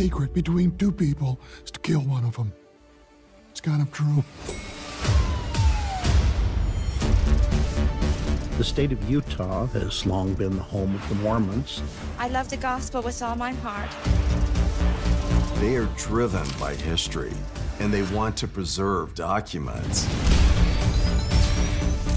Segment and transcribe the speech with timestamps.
[0.00, 2.50] secret between two people is to kill one of them.
[3.50, 4.24] It's kind of true.
[8.56, 11.82] The state of Utah has long been the home of the Mormons.
[12.18, 13.90] I love the gospel with all my heart.
[15.60, 17.34] They are driven by history
[17.78, 20.06] and they want to preserve documents.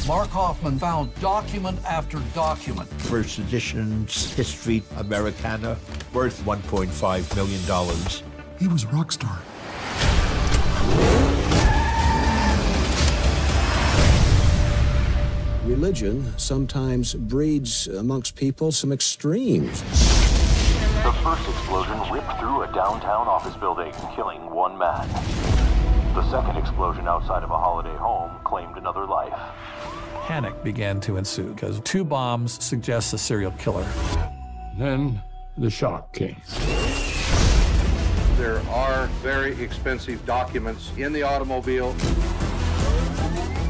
[0.08, 2.90] Mark Hofmann found document after document.
[3.04, 5.78] First edition's History Americana,
[6.14, 8.22] worth $1.5 million.
[8.60, 9.40] He was a rock star.
[15.64, 19.82] Religion sometimes breeds amongst people some extremes.
[21.04, 25.73] The first explosion ripped through a downtown office building, killing one man.
[26.14, 29.34] The second explosion outside of a holiday home claimed another life.
[30.28, 33.84] Panic began to ensue because two bombs suggest a serial killer.
[34.78, 35.24] Then
[35.58, 36.40] the shock came.
[38.38, 41.96] There are very expensive documents in the automobile.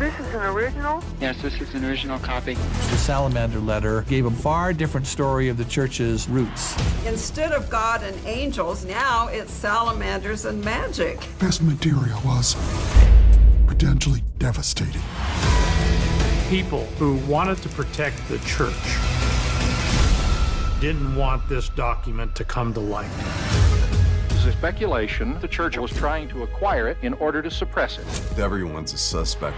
[0.04, 1.02] This is an original?
[1.22, 2.56] Yes, this is an original copy.
[2.56, 6.76] The Salamander letter gave a far different story of the church's roots.
[7.06, 11.26] Instead of God and angels, now it's salamanders and magic.
[11.40, 12.54] Best material was
[13.66, 15.02] potentially devastating.
[16.50, 18.74] People who wanted to protect the church
[20.82, 23.73] didn't want this document to come to light.
[24.44, 28.38] There's a speculation the church was trying to acquire it in order to suppress it.
[28.38, 29.56] Everyone's a suspect.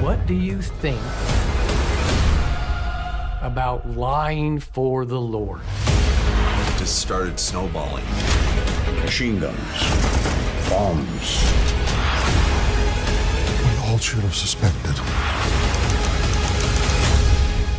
[0.00, 1.00] What do you think
[3.42, 5.60] about lying for the Lord?
[5.60, 8.04] It just started snowballing.
[9.00, 9.58] Machine guns,
[10.70, 11.42] bombs.
[13.64, 14.94] We all should have suspected.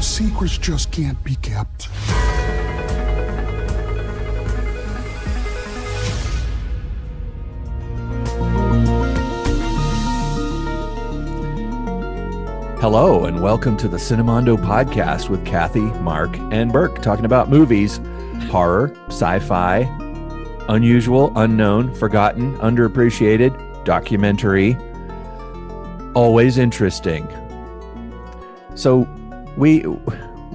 [0.03, 1.87] Secrets just can't be kept.
[12.83, 18.01] Hello, and welcome to the Cinemondo podcast with Kathy, Mark, and Burke, talking about movies,
[18.51, 19.83] horror, sci fi,
[20.67, 24.75] unusual, unknown, forgotten, underappreciated, documentary,
[26.13, 27.25] always interesting.
[28.75, 29.07] So,
[29.55, 29.85] we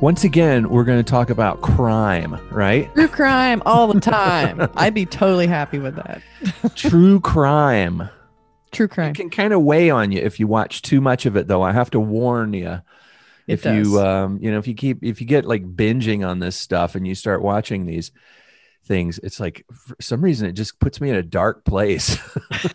[0.02, 2.94] once again we're going to talk about crime, right?
[2.94, 4.68] True crime all the time.
[4.76, 6.20] I'd be totally happy with that.
[6.76, 8.10] True crime.
[8.70, 9.10] True crime.
[9.10, 11.62] It can kind of weigh on you if you watch too much of it, though.
[11.62, 12.80] I have to warn you.
[13.46, 16.54] If you, um, you know, if you keep, if you get like binging on this
[16.54, 18.12] stuff and you start watching these
[18.84, 22.18] things, it's like for some reason it just puts me in a dark place.
[22.50, 22.70] I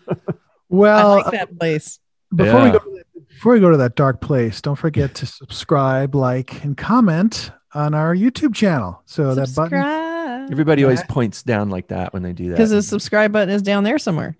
[0.68, 2.00] Well, like that place.
[2.34, 5.26] before we go to that, before we go to that dark place, don't forget to
[5.26, 9.00] subscribe, like, and comment on our YouTube channel.
[9.04, 10.50] So that button, Subscribe.
[10.50, 12.56] Everybody always points down like that when they do that.
[12.56, 14.36] Because the subscribe button is down there somewhere.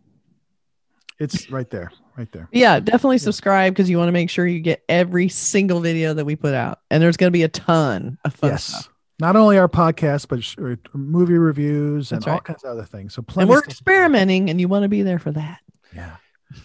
[1.19, 2.48] It's right there, right there.
[2.52, 6.25] Yeah, definitely subscribe because you want to make sure you get every single video that
[6.25, 6.80] we put out.
[6.91, 8.64] And there's going to be a ton of fun yes.
[8.64, 8.91] stuff.
[9.20, 10.56] Not only our podcast, but sh-
[10.92, 12.44] movie reviews and That's all right.
[12.44, 13.14] kinds of other things.
[13.14, 15.60] So And we're experimenting, and you want to be there for that.
[15.94, 16.16] Yeah.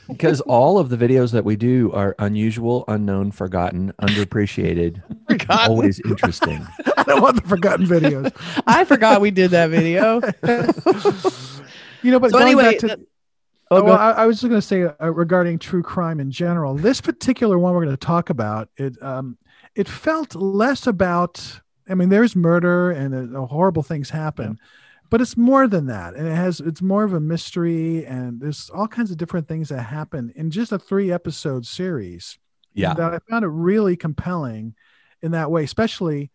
[0.07, 5.69] because all of the videos that we do are unusual, unknown, forgotten, underappreciated, Forgotten.
[5.71, 6.65] always interesting.
[6.97, 8.31] I don't want the forgotten videos.
[8.65, 10.19] I forgot we did that video.
[12.01, 12.99] You know, but So going anyway, back to, that-
[13.71, 13.97] Oh, well.
[13.97, 17.59] I, I was just going to say uh, regarding true crime in general, this particular
[17.59, 19.37] one we're going to talk about, it um,
[19.75, 21.61] it felt less about.
[21.87, 24.59] I mean, there's murder and uh, horrible things happen,
[25.09, 28.69] but it's more than that, and it has it's more of a mystery, and there's
[28.71, 32.37] all kinds of different things that happen in just a three episode series.
[32.73, 32.93] Yeah.
[32.93, 34.75] that I found it really compelling
[35.21, 36.31] in that way, especially.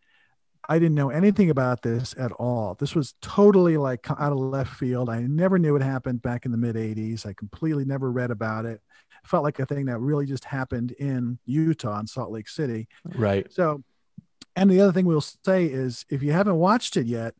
[0.69, 2.75] I didn't know anything about this at all.
[2.75, 5.09] This was totally like out of left field.
[5.11, 7.27] I never knew it happened back in the mid 80s.
[7.27, 8.81] I completely never read about it.
[9.23, 12.89] It felt like a thing that really just happened in Utah in Salt Lake City.
[13.05, 13.51] Right.
[13.53, 13.83] So,
[14.57, 17.35] and the other thing we'll say is if you haven't watched it yet,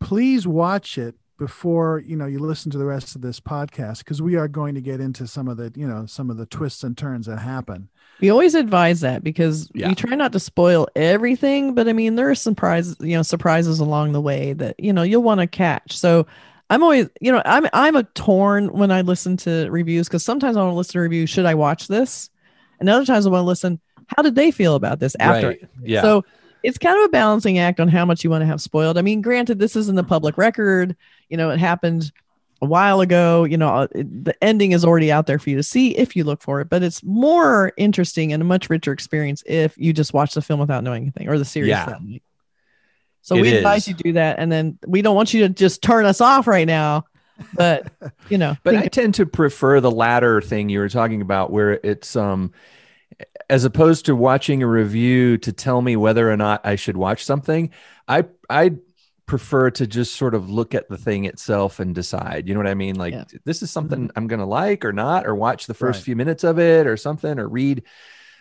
[0.00, 4.20] please watch it before you know you listen to the rest of this podcast because
[4.20, 6.82] we are going to get into some of the you know some of the twists
[6.82, 7.88] and turns that happen
[8.20, 9.88] We always advise that because Yeah.
[9.88, 13.22] we try not to spoil everything, but I mean there are some surprises, you know,
[13.22, 15.96] surprises along the way that you know you'll want to catch.
[15.96, 16.26] So
[16.70, 20.56] I'm always, you know, I'm I'm a torn when I listen to reviews because sometimes
[20.56, 21.30] I want to listen to reviews.
[21.30, 22.28] Should I watch this?
[22.80, 23.80] And other times I want to listen.
[24.16, 25.48] How did they feel about this after?
[25.48, 25.68] Right.
[25.82, 26.02] Yeah.
[26.02, 26.24] So
[26.62, 28.98] it's kind of a balancing act on how much you want to have spoiled.
[28.98, 30.96] I mean, granted, this isn't the public record.
[31.28, 32.10] You know, it happened
[32.60, 33.44] a while ago.
[33.44, 36.24] You know, uh, the ending is already out there for you to see if you
[36.24, 36.68] look for it.
[36.68, 40.60] But it's more interesting and a much richer experience if you just watch the film
[40.60, 41.70] without knowing anything or the series.
[41.70, 41.98] Yeah.
[43.22, 43.88] So It we advise is.
[43.88, 46.66] you do that, and then we don't want you to just turn us off right
[46.66, 47.04] now.
[47.54, 47.92] But
[48.28, 51.72] you know, But I tend to prefer the latter thing you were talking about, where
[51.72, 52.52] it's um,
[53.50, 57.24] as opposed to watching a review to tell me whether or not I should watch
[57.24, 57.70] something.
[58.06, 58.76] I I
[59.28, 62.48] prefer to just sort of look at the thing itself and decide.
[62.48, 62.96] You know what I mean?
[62.96, 63.14] Like
[63.44, 64.18] this is something mm-hmm.
[64.18, 66.04] I'm going to like or not, or watch the first Right.
[66.04, 67.84] few minutes of it or something, or read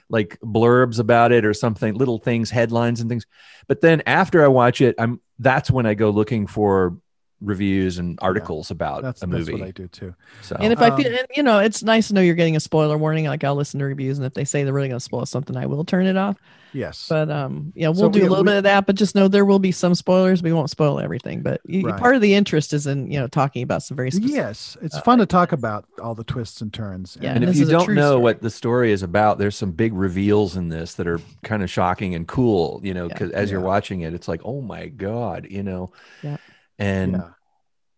[0.10, 3.28] like blurbs about it or something, little things, headlines and things.
[3.68, 6.98] But then after I watch it, I'm that's when I go looking for
[7.42, 9.54] reviews and articles about That's, a that's movie.
[9.54, 10.16] what I do too.
[10.42, 12.56] So and if I Um, feel, and, you know, it's nice to know you're getting
[12.56, 13.25] a spoiler warning.
[13.25, 15.56] Like I'll listen to reviews, and if they say they're really going to spoil something,
[15.56, 16.38] I will turn it off.
[16.74, 17.06] Yes.
[17.10, 19.16] But um, yeah, we'll So do we- a little we- bit of that, but just
[19.16, 20.44] know there will be some spoilers.
[20.44, 21.98] We won't spoil everything, but you, Right.
[22.00, 24.36] part of the interest is in you know talking about some very specific.
[24.36, 27.18] Yes, it's fun to talk about all the twists and turns.
[27.22, 28.22] Yeah, and if you don't know story.
[28.24, 31.69] what the story is about, there's some big reveals in this that are kind of
[31.69, 32.81] shocking and cool.
[32.83, 35.92] You know, 'cause as you're watching it, it's like, oh my god, you know.
[36.22, 36.38] Yeah.
[36.80, 37.30] And Yeah.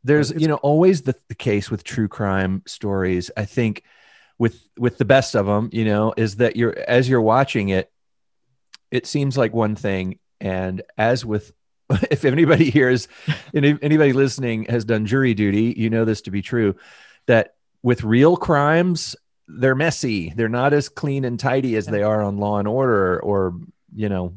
[0.03, 3.31] there's you know always the, the case with true crime stories.
[3.35, 3.83] I think
[4.37, 7.91] with with the best of them, you know, is that you're as you're watching it,
[8.91, 11.51] it seems like one thing, and as with
[12.11, 13.07] if anybody here is
[13.53, 16.75] any, anybody listening has done jury duty, you know this to be true.
[17.27, 19.15] That with real crimes,
[19.47, 20.33] they're messy.
[20.35, 23.59] They're not as clean and tidy as they are on Law and Order or
[23.93, 24.35] you know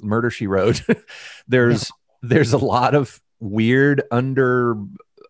[0.00, 0.82] Murder She Wrote.
[1.48, 1.90] there's
[2.22, 4.76] there's a lot of weird under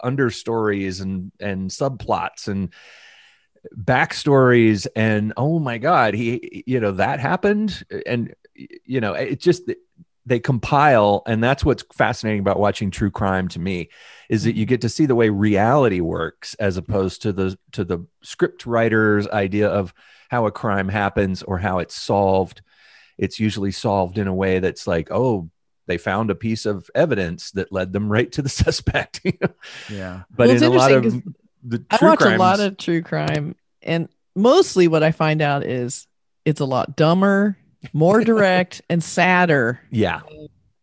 [0.03, 2.73] understories and and subplots and
[3.77, 4.87] backstories.
[4.95, 7.85] And oh my god he you know that happened?
[8.06, 9.71] And you know it just
[10.27, 11.23] they compile.
[11.27, 13.91] And that's what's fascinating about watching true crime to me
[14.31, 17.85] is that you get to see the way reality works as opposed to the to
[17.85, 19.93] the script writer's idea of
[20.31, 22.62] how a crime happens or how it's solved.
[23.19, 25.51] It's usually solved in a way that's like oh
[25.87, 29.21] they found a piece of evidence that led them right to the suspect?
[29.91, 30.23] Yeah.
[30.31, 31.35] but Well, it's in a lot of interesting
[31.67, 35.41] the I true watch crimes, a lot of true crime, and mostly what I find
[35.41, 36.07] out is
[36.45, 37.57] it's a lot dumber,
[37.93, 39.81] more direct, and sadder.
[39.91, 40.21] yeah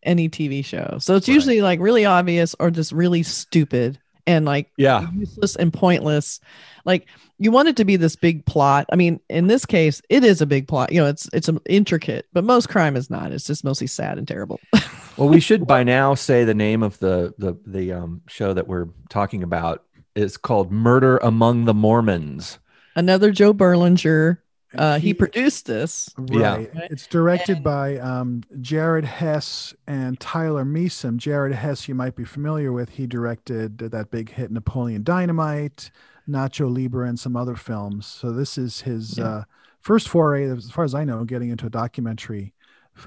[0.04, 4.00] Any TV show, so it's usually like really obvious or just really stupid
[4.32, 6.40] and like yeah useless and pointless.
[6.86, 7.08] Like
[7.38, 8.86] you want it to be this big plot.
[8.92, 10.92] I mean, in this case, it is a big plot.
[10.92, 13.32] You know, it's it's intricate, but most crime is not.
[13.32, 14.60] It's just mostly sad and terrible.
[15.18, 18.68] well we should by now say the name of the the the um show that
[18.68, 19.84] we're talking about
[20.16, 22.60] is called murder among the mormons
[22.96, 24.40] Another Joe Berlinger.
[24.76, 26.10] Uh, he, produced this.
[26.18, 26.70] Right.
[26.90, 31.18] It's directed by um, Jared Hess and Tyler Measom.
[31.18, 32.90] Jared Hess, you might be familiar with.
[32.92, 35.92] He directed that big hit Napoleon Dynamite,
[36.30, 38.06] Nacho Libre, and some other films.
[38.06, 39.26] So this is his Yeah.
[39.26, 39.44] uh,
[39.82, 42.54] first foray, as far as I know, getting into a documentary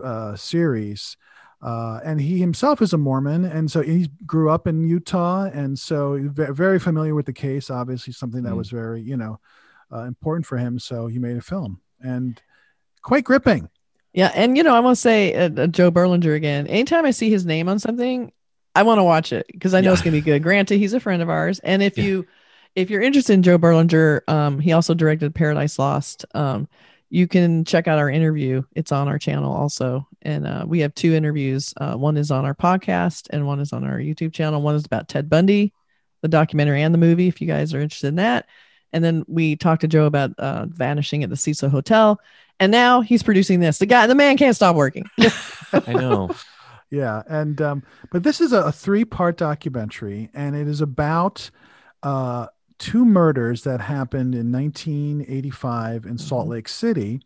[0.03, 1.17] uh, series.
[1.63, 5.79] Uh, and he himself is a Mormon, and so he grew up in Utah, and
[5.79, 7.71] so very familiar with the case.
[7.71, 8.57] Obviously, something that Mm.
[8.59, 9.41] was very, you know,
[9.95, 10.79] uh, important for him.
[10.79, 12.41] So he made a film, and
[13.03, 13.69] quite gripping.
[14.13, 16.67] Yeah, and you know, I want to say uh, uh, Joe Berlinger again.
[16.67, 18.33] Anytime I see his name on something,
[18.75, 20.43] I want to watch it because I know it's gonna be good.
[20.43, 22.27] Granted, he's a friend of ours, and if you
[22.75, 26.25] if you're interested in Joe Berlinger, um, he also directed Paradise Lost.
[26.35, 26.69] Um,
[27.11, 28.63] you can check out our interview.
[28.75, 31.75] It's on our channel also, and uh, we have two interviews.
[31.77, 34.63] Uh, one is on our podcast, and one is on our YouTube channel.
[34.63, 35.73] One is about Ted Bundy,
[36.23, 37.29] the documentary and the movie.
[37.29, 38.47] If you guys are interested in that,
[38.95, 42.19] and then we talked to Joe about uh, vanishing at the Cecil Hotel,
[42.61, 43.79] and now he's producing this.
[43.79, 45.05] The guy, the man can't stop working.
[45.73, 46.31] i know
[46.91, 47.83] Yeah, and um,
[48.13, 51.51] but this is a, a three-part documentary, and it is about
[52.05, 52.47] uh,
[52.79, 57.21] two murders that happened in 1985 in Salt Lake City,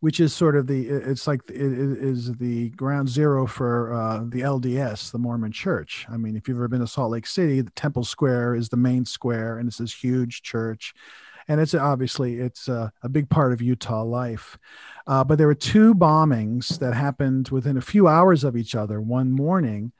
[0.00, 4.42] which is sort of the it's like it is the ground zero for uh, the
[4.42, 6.06] LDS, the Mormon Church.
[6.08, 8.76] I mean, if you've ever been to Salt Lake City, the Temple Square is the
[8.76, 10.94] main square, and it's this huge church,
[11.48, 14.56] and it's obviously it's a, a big part of Utah life.
[15.06, 19.00] Uh, but there were two bombings that happened within a few hours of each other
[19.00, 19.92] one morning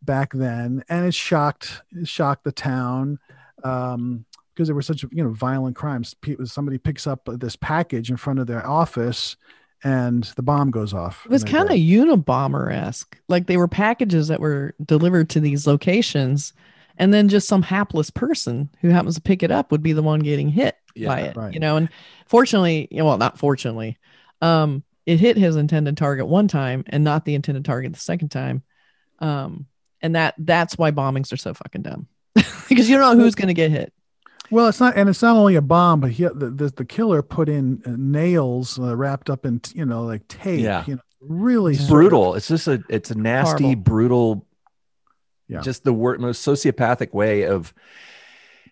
[0.00, 3.18] back then, and it shocked it shocked the town
[3.64, 6.14] um, because there were such you know violent crimes.
[6.44, 9.36] Somebody picks up this package in front of their office,
[9.84, 11.24] and the bomb goes off.
[11.24, 11.76] It was kind of die.
[11.78, 13.18] Unabomber esque.
[13.28, 16.52] Like they were packages that were delivered to these locations,
[16.98, 20.02] and then just some hapless person who happens to pick it up would be the
[20.02, 21.36] one getting hit Yeah, by it.
[21.36, 21.52] right.
[21.54, 21.88] You know, and
[22.26, 23.98] fortunately, you know, well, not fortunately,
[24.40, 28.28] um, it hit his intended target one time and not the intended target the second
[28.28, 28.62] time.
[29.18, 29.66] Um,
[30.00, 32.08] and that that's why bombings are so fucking dumb
[32.68, 33.92] because you don't know who's going to get hit.
[34.52, 37.22] Well, it's not, and it's not only a bomb, but he, the, the the killer
[37.22, 40.84] put in uh, nails uh, wrapped up in you know like tape, Yeah.
[40.86, 42.34] you know, really It's sort of- brutal.
[42.34, 43.82] It's just a it's a nasty, Horrible.
[43.82, 44.46] brutal,
[45.48, 45.60] Yeah.
[45.62, 47.72] just the wor- most sociopathic way of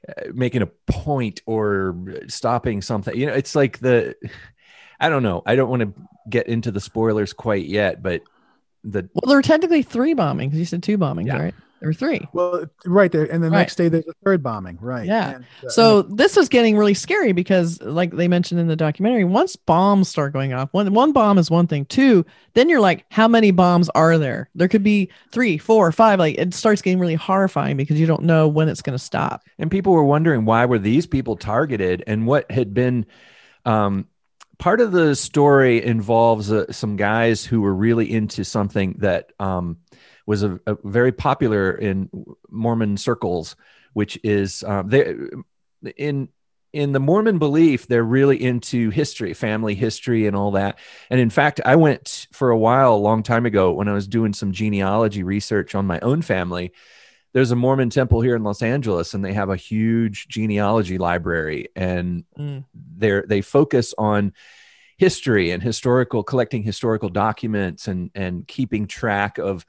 [0.09, 1.97] uh, making a point or
[2.29, 3.17] stopping something.
[3.17, 4.15] You know, it's like the
[5.01, 5.43] I don't know.
[5.47, 5.93] I don't want to
[6.29, 8.21] get into the spoilers quite yet, but
[8.85, 10.53] the Well, there were technically three bombings.
[10.55, 11.55] You said two bombings, right?
[11.81, 12.29] There were three.
[12.35, 13.59] Well, right there, and the Right.
[13.61, 14.77] next day there's a third bombing.
[14.81, 15.07] Right.
[15.07, 15.37] Yeah.
[15.37, 19.25] And, uh, So this was getting really scary because, like they mentioned in the documentary,
[19.25, 21.87] once bombs start going off, one one bomb is one thing.
[21.87, 24.51] Two, then you're like, how many bombs are there?
[24.55, 26.19] There could be three, four, five.
[26.19, 29.43] Like it starts getting really horrifying because you don't know when it's going to stop.
[29.59, 33.07] and people were wondering why were these people targeted and what had been
[33.65, 34.07] um,
[34.59, 39.79] part of the story involves uh, some guys who were really into something that um,
[40.27, 42.09] was a, a very popular in
[42.49, 43.57] mormon circles
[43.93, 45.15] which is um, they
[45.97, 46.29] in
[46.73, 50.79] in the mormon belief they're really into history family history and all that.
[51.11, 54.07] And in fact i went for a while a long time ago when i was
[54.07, 56.73] doing some genealogy research on my own family.
[57.33, 61.69] There's a Mormon temple here in Los Angeles, and they have a huge genealogy library,
[61.77, 62.65] and Mm.
[62.75, 64.33] they they focus on
[64.97, 69.65] history and historical collecting historical documents and and keeping track of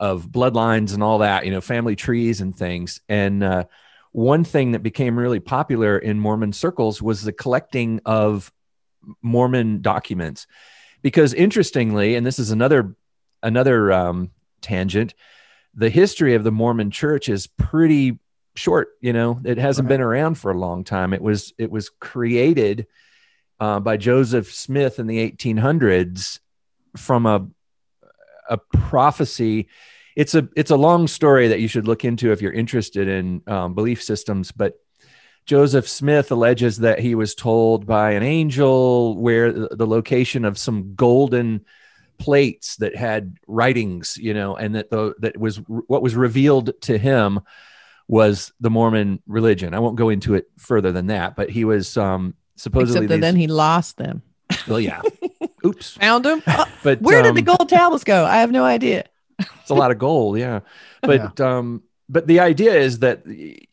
[0.00, 3.00] of bloodlines and all that, you know, family trees and things.
[3.08, 3.64] And uh,
[4.12, 8.52] one thing that became really popular in Mormon circles was the collecting of
[9.22, 10.46] Mormon documents,
[11.02, 12.94] because interestingly, and this is another
[13.42, 15.14] another um, tangent
[15.78, 18.18] the history of the Mormon church is pretty
[18.56, 18.88] short.
[19.00, 21.14] You know, it hasn't been around for a long time.
[21.14, 22.86] It was it was created
[23.60, 26.40] uh, by Joseph Smith in the 1800s
[26.96, 27.46] from a
[28.48, 29.68] a prophecy.
[30.16, 33.42] It's a it's a long story that you should look into if you're interested in
[33.46, 34.74] um, belief systems, but.
[35.46, 40.94] Joseph Smith alleges that he was told by an angel where the location of some
[40.94, 41.64] golden
[42.18, 46.98] plates that had writings, you know, and that the that was what was revealed to
[46.98, 47.40] him
[48.08, 49.72] was the Mormon religion.
[49.72, 53.14] I won't go into it further than that, but he was um supposedly Except that
[53.14, 54.20] these- then he lost them.
[54.68, 55.00] well, yeah,
[55.64, 56.42] oops, Found them.
[56.82, 58.24] but Where did the um, gold tablets go?
[58.24, 59.04] I have no idea.
[59.38, 60.60] it's a lot of gold yeah
[61.02, 63.22] but um but the idea is that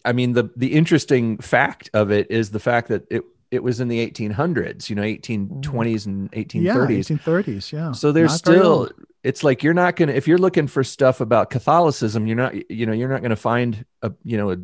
[0.04, 3.80] i mean the the interesting fact of it is the fact that it it was
[3.80, 7.72] in the 1800s you know 1820s and 1830s yeah, 1830s.
[7.72, 7.92] Yeah.
[7.94, 8.90] so there's Not still
[9.24, 12.70] it's like you're not going to if you're looking for stuff about catholicism you're not
[12.70, 14.58] you know you're not going to find a you know a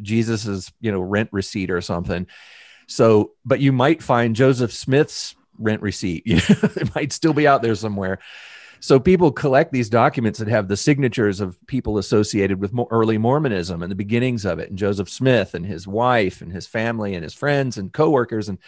[0.00, 2.26] jesus's you know rent receipt or something
[2.86, 7.74] so but you might find joseph smith's rent receipt it might still be out there
[7.74, 8.18] somewhere.
[8.80, 13.82] So people collect these documents that have the signatures of people associated with early mormonism
[13.82, 17.24] and the beginnings of it and joseph smith and his wife and his family and
[17.24, 18.58] his friends and coworkers and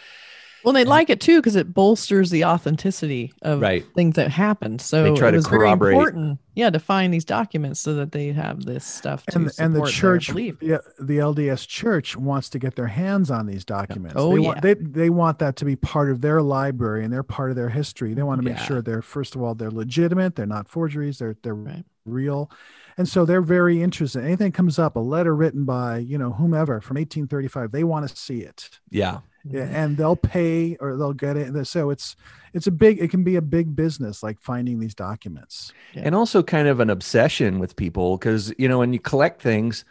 [0.63, 3.85] Well, they like it too because it bolsters the authenticity of Right.
[3.95, 4.81] things that happened.
[4.81, 8.11] So They try it to was very important, yeah, to find these documents so that
[8.11, 10.59] they have this stuff to and, and the support their church, belief.
[10.59, 14.15] the, the LDS church wants to get their hands on these documents.
[14.17, 14.47] Oh, they yeah.
[14.47, 17.55] want they, they want that to be part of their library and they're part of
[17.55, 18.13] their history.
[18.13, 18.65] They want to make Yeah.
[18.65, 22.51] sure they're first of all they're legitimate, they're not forgeries, they're they're real.
[22.97, 24.25] And so they're very interested.
[24.25, 28.13] Anything comes up, a letter written by, you know, whomever from 1835, they want to
[28.15, 28.69] see it.
[28.89, 31.65] yeah Yeah, and they'll pay or they'll get it.
[31.67, 32.15] So it's
[32.53, 35.71] it's a big it can be a big business like finding these documents.
[35.95, 39.85] and also kind of an obsession with people because you know when you collect things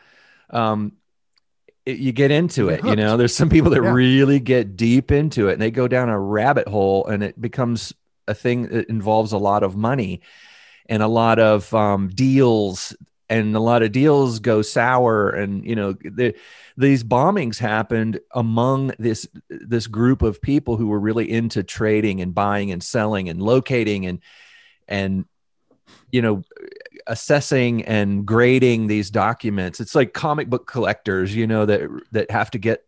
[0.51, 0.93] um
[1.87, 3.93] it, you get into it you know there's some people that Yeah.
[3.93, 7.93] really get deep into it and they go down a rabbit hole and it becomes
[8.27, 10.21] a thing that involves a lot of money
[10.89, 12.95] and a lot of um, deals
[13.29, 16.35] and a lot of deals go sour and you know the,
[16.77, 22.35] these bombings happened among this this group of people who were really into trading and
[22.35, 24.21] buying and selling and locating and
[24.87, 25.25] and
[26.11, 26.43] you know
[27.07, 29.81] assessing and grading these documents.
[29.81, 32.85] It's like comic book collectors you know that that have to get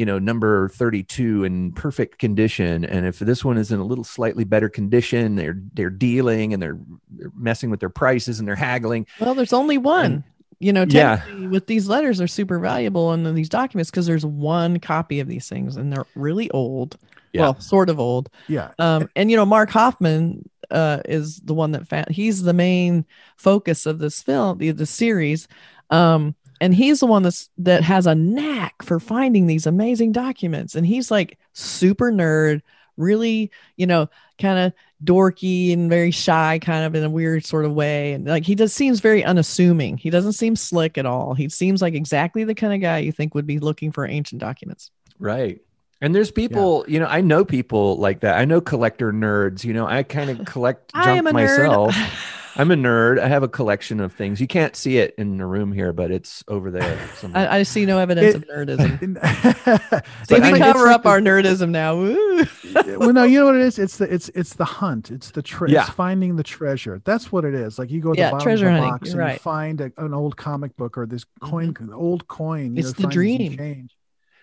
[0.00, 4.02] you know number 32 in perfect condition and if this one is in a little
[4.04, 6.78] slightly better condition they're they're dealing and they're,
[7.10, 10.24] they're messing with their prices and they're haggling Well, there's only one.
[10.58, 11.20] you know, Yeah.
[11.48, 15.48] with these letters, they're super valuable in these documents because there's one copy of these
[15.48, 16.96] things and they're really old.
[17.32, 17.42] Yeah.
[17.42, 18.28] Well, sort of old.
[18.48, 18.70] Yeah.
[18.78, 23.04] Um, and you know, Mark Hofmann uh, is the one that found he's the main
[23.36, 25.46] focus of this film, the, the series.
[25.90, 30.74] Um, and he's the one that's that has a knack for finding these amazing documents.
[30.74, 32.60] And he's like super nerd,
[32.96, 37.64] really, you know, kind of dorky and very shy, kind of in a weird sort
[37.64, 38.12] of way.
[38.12, 39.96] And like he just seems very unassuming.
[39.96, 41.34] He doesn't seem slick at all.
[41.34, 44.40] He seems like exactly the kind of guy you think would be looking for ancient
[44.40, 44.90] documents.
[45.18, 45.60] Right.
[46.02, 48.38] And there's people, you know, I know people like that.
[48.38, 49.64] I know collector nerds.
[49.64, 51.58] You know, I kind of collect I am junk a nerd.
[51.58, 51.96] myself.
[52.56, 53.20] I'm a nerd.
[53.20, 54.40] I have a collection of things.
[54.40, 56.98] You can't see it in the room here, but it's over there.
[57.32, 58.98] I, I see no evidence of nerdism.
[60.26, 61.94] See, we I- cover it's up our nerdism now.
[62.98, 63.78] Well, no, you know what it is.
[63.78, 65.10] It's the it's it's the hunt.
[65.12, 65.82] It's the tre- Yeah.
[65.82, 67.00] it's finding the treasure.
[67.04, 67.78] That's what it is.
[67.78, 69.40] Like you go to Yeah, the bottom treasure of the box You're and you right.
[69.40, 71.94] find a, an old comic book or this coin, mm-hmm.
[71.94, 72.74] old coin.
[72.74, 73.56] You It's know, the dream.
[73.56, 73.96] change.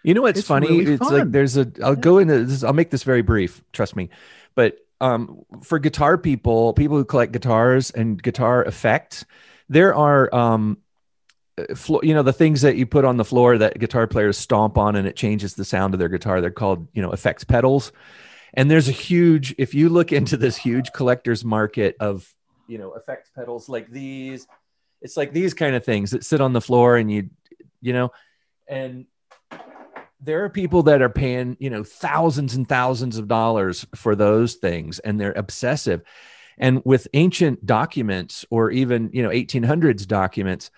[0.08, 0.70] You know what's It's funny?
[0.70, 1.70] really it's like there's a.
[1.84, 2.64] I'll go into this.
[2.64, 3.62] I'll make this very brief.
[3.74, 4.10] Trust me.
[4.56, 9.26] But um, for guitar people, people who collect guitars and guitar effects,
[9.68, 10.78] there are um,
[11.76, 14.78] flo- you know the things that you put on the floor that guitar players stomp
[14.78, 16.40] on and it changes the sound of their guitar.
[16.40, 17.92] They're called you know effects pedals.
[18.54, 19.56] And there's a huge.
[19.58, 22.34] If you look into this huge collector's market of
[22.66, 24.48] you know effects pedals like these,
[25.02, 27.30] it's like these kind of things that sit on the floor and you
[27.82, 28.14] you know
[28.70, 29.06] and
[30.20, 34.56] there are people that are paying you know thousands and thousands of dollars for those
[34.56, 36.02] things and they're obsessive.
[36.60, 40.72] And with ancient documents or even you know 1800s documents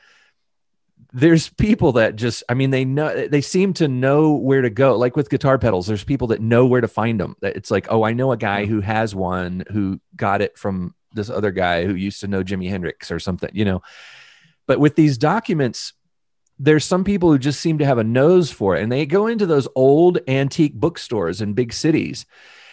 [1.11, 4.97] there's people that just i mean they know they seem to know where to go.
[4.97, 8.03] Like with guitar pedals there's people that know where to find them it's like oh
[8.03, 11.95] i know a guy who has one who got it from this other guy who
[11.95, 13.81] used to know jimi hendrix or something you know?
[14.67, 15.93] But with these documents
[16.59, 19.27] there's some people who just seem to have a nose for it and they go
[19.27, 22.25] into those old antique bookstores in big cities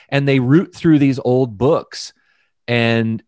[0.09, 2.13] and they root through these old books
[2.67, 3.23] and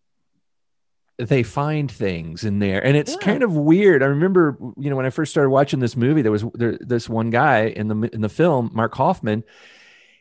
[1.16, 4.02] they find things in there and it's kind of weird.
[4.02, 7.08] I remember you know when i first started watching this movie there was there, this
[7.08, 9.42] one guy in the in the film mark hofmann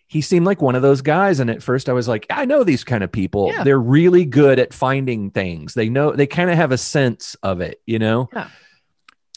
[0.08, 2.63] he seemed like one of those guys and at first i was like i know
[2.63, 3.52] these kind of people.
[3.52, 3.63] Yeah.
[3.63, 5.73] they're really good at finding things.
[5.76, 8.30] They know they kind of have a sense of it you know?
[8.34, 8.47] Yeah.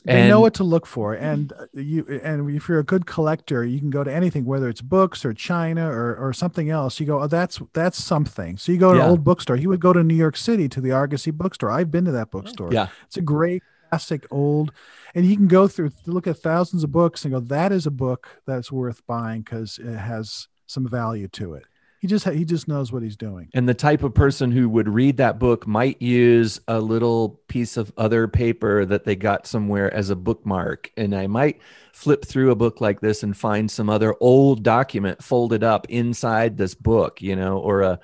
[0.04, 3.64] They know what to look for, and uh, you and if you're a good collector,
[3.64, 6.98] you can go to anything, whether it's books or China or or something else.
[7.00, 8.56] You go, oh, that's that's something.
[8.56, 9.04] So you go to Yeah.
[9.04, 9.56] an old bookstore.
[9.56, 11.70] you would go to New York City to the Argosy bookstore.
[11.70, 12.72] I've been to that bookstore.
[12.72, 12.88] Yeah.
[13.06, 14.72] it's a great classic old,
[15.14, 17.90] and you can go through look at thousands of books and go, that is a
[17.90, 21.64] book that's worth buying because it has some value to it.
[22.00, 23.50] He just he just knows what he's doing.
[23.52, 27.76] and the type of person who would read that book might use a little piece
[27.76, 31.60] of other paper that they got somewhere as a bookmark and i might
[31.92, 36.56] flip through a book like this and find some other old document folded up inside
[36.56, 38.00] this book you know or a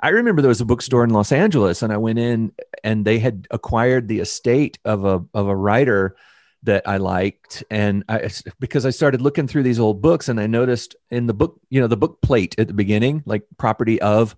[0.00, 2.52] i remember there was a bookstore in los angeles and i went in
[2.84, 6.14] and they had acquired the estate of a of a writer
[6.64, 10.46] that I liked, and I because I started looking through these old books, and I
[10.46, 14.36] noticed in the book, you know, the book plate at the beginning, like property of,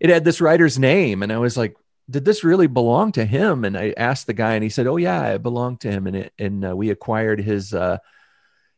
[0.00, 1.76] it had this writer's name, and I was like,
[2.08, 3.64] did this really belong to him?
[3.64, 6.16] And I asked the guy, and he said, oh yeah, it belonged to him, and
[6.16, 7.98] it and uh, we acquired his uh,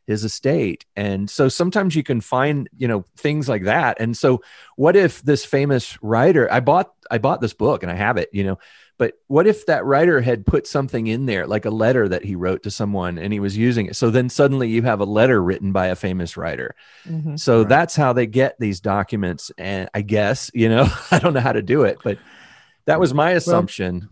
[0.07, 4.41] his estate, and so sometimes you can find you know things like that, and so
[4.75, 6.51] what if this famous writer?
[6.51, 8.57] I bought I bought this book, and I have it, you know.
[8.97, 12.35] But what if that writer had put something in there, like a letter that he
[12.35, 13.95] wrote to someone and he was using it?
[13.95, 16.75] So then suddenly you have a letter written by a famous writer.
[17.05, 17.37] Mhm.
[17.37, 19.51] So that's how they get these documents.
[19.57, 22.17] And I guess, you know, I don't know how to do it, but
[22.85, 24.07] that was my assumption.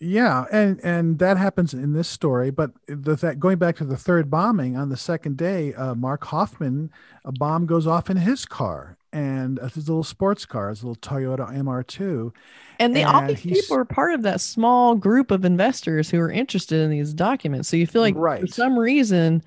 [0.00, 2.50] Yeah, and and that happens in this story.
[2.50, 6.24] But the that going back to the third bombing on the second day, uh, Mark
[6.24, 6.90] Hofmann,
[7.24, 10.96] a bomb goes off in his car and uh, his little sports car, his little
[10.96, 12.32] Toyota MR2.
[12.78, 16.30] And the all these people are part of that small group of investors who are
[16.30, 17.68] interested in these documents.
[17.68, 18.40] So you feel like right.
[18.40, 19.42] for some reason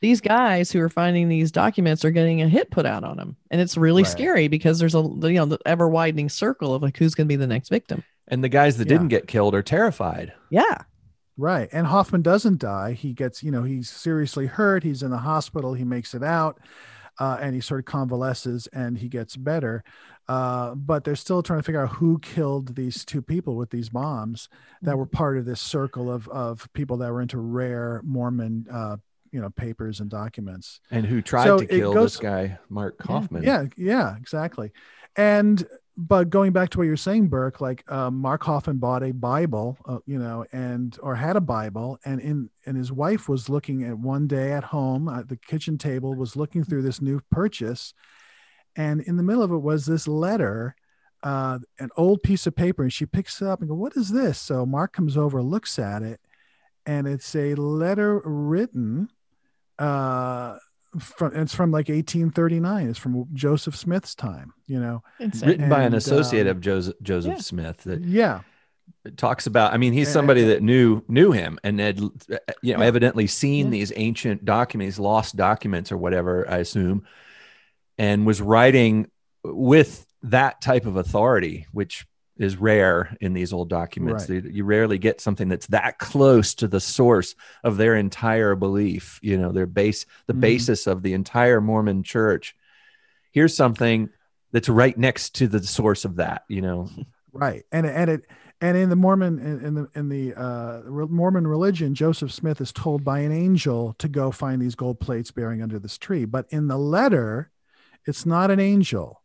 [0.00, 3.36] these guys who are finding these documents are getting a hit put out on them.
[3.50, 4.12] And it's really Right.
[4.12, 7.32] scary because there's a you know the ever widening circle of like who's going to
[7.32, 8.04] be the next victim.
[8.28, 8.94] And the guys that Yeah.
[8.94, 10.32] didn't get killed are terrified.
[10.50, 10.82] Yeah.
[11.38, 11.68] Right.
[11.72, 12.92] And Hofmann doesn't die.
[12.92, 14.82] He gets, you know, he's seriously hurt.
[14.84, 15.74] He's in the hospital.
[15.74, 16.58] He makes it out
[17.18, 19.82] uh, and he sort of convalesces and he gets better.
[20.28, 23.88] Uh, but they're still trying to figure out who killed these two people with these
[23.90, 24.48] bombs
[24.82, 28.96] that were part of this circle of, of people that were into rare Mormon, uh,
[29.30, 30.80] you know, papers and documents.
[30.90, 33.44] And who tried So to kill goes- this guy, Mark Kaufman.
[33.44, 34.72] Yeah, yeah, exactly.
[35.14, 35.64] And
[35.96, 39.78] but going back to what you're saying, Burke, like uh, Mark Hofmann bought a Bible,
[39.86, 43.82] uh, you know, and or had a Bible, and in and his wife was looking
[43.82, 47.94] at one day at home at the kitchen table, was looking through this new purchase,
[48.76, 50.76] and in the middle of it was this letter,
[51.22, 54.10] uh, an old piece of paper, and she picks it up and go, "What is
[54.10, 56.20] this?" So Mark comes over, looks at it,
[56.84, 59.08] and it's a letter written.
[59.78, 60.58] Uh,
[60.98, 62.88] from it's from like 1839.
[62.88, 65.02] It's from Joseph Smith's time, you know.
[65.20, 67.40] Written by an associate um, of Joseph, Joseph yeah.
[67.40, 68.40] Smith that Yeah.
[69.16, 72.80] talks about i mean he's somebody that knew knew him and had you know Yeah.
[72.80, 73.70] evidently seen Yeah.
[73.72, 77.04] these ancient documents lost documents or whatever i assume
[77.98, 79.10] and was writing
[79.44, 82.06] with that type of authority, which
[82.38, 84.28] is rare in these old documents.
[84.28, 84.44] Right.
[84.44, 89.18] You, you rarely get something that's that close to the source of their entire belief,
[89.22, 90.40] you know, their base, the Mhm.
[90.40, 92.54] basis of the entire Mormon church.
[93.32, 94.10] Here's something
[94.52, 96.88] that's right next to the source of that, you know.
[97.32, 98.22] right and and it
[98.62, 103.04] and in the mormon in, the in the uh mormon religion joseph smith is told
[103.04, 106.66] by an angel to go find these gold plates bearing under this tree but in
[106.66, 107.50] the letter
[108.06, 109.22] it's not an angel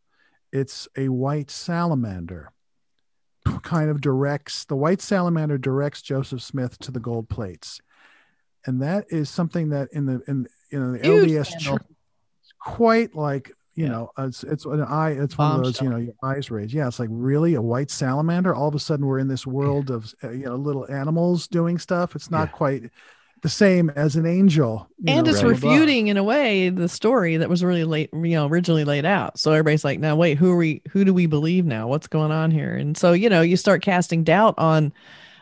[0.52, 2.52] it's a white salamander
[3.64, 7.80] kind of directs the white salamander directs joseph smith to the gold plates.
[8.66, 11.82] And that is something that in the in you know the Huge lds church
[12.60, 16.14] quite like you know it's it's an eye it's one of those you know your
[16.24, 18.54] eyes raised yeah it's like really a white salamander?
[18.54, 21.80] All of a sudden we're in this world of uh, you know little animals doing
[21.80, 22.16] stuff.
[22.16, 22.92] It's not quite
[23.42, 27.50] the same as an angel and know, it's refuting in a way the story that
[27.50, 29.40] was really late you know originally laid out.
[29.40, 31.88] So everybody's like now wait who are we who do we believe now?
[31.88, 32.76] What's going on here?
[32.76, 34.94] And so you know you start casting doubt on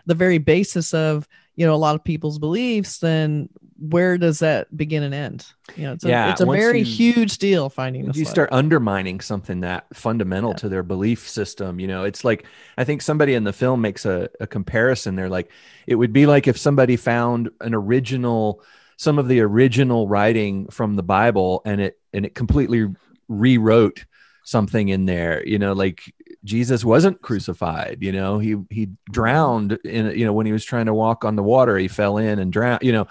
[0.05, 1.27] the very basis of
[1.59, 5.45] you know a lot of people's beliefs then where does that begin and end?
[5.75, 8.49] You know it's a, Yeah, it's a very you- huge deal finding this you start
[8.53, 12.45] undermining something that fundamental to their belief system you know it's like
[12.77, 15.15] i think somebody in the film makes a, a comparison.
[15.15, 15.51] They're like
[15.85, 18.63] it would be like if somebody found an original
[18.97, 22.87] some of the original writing from the bible and it and it completely
[23.27, 24.05] rewrote
[24.45, 30.17] something in there you know like jesus wasn't crucified you know he he drowned in
[30.17, 32.53] you know when he was trying to walk on the water he fell in and
[32.53, 33.07] drowned you know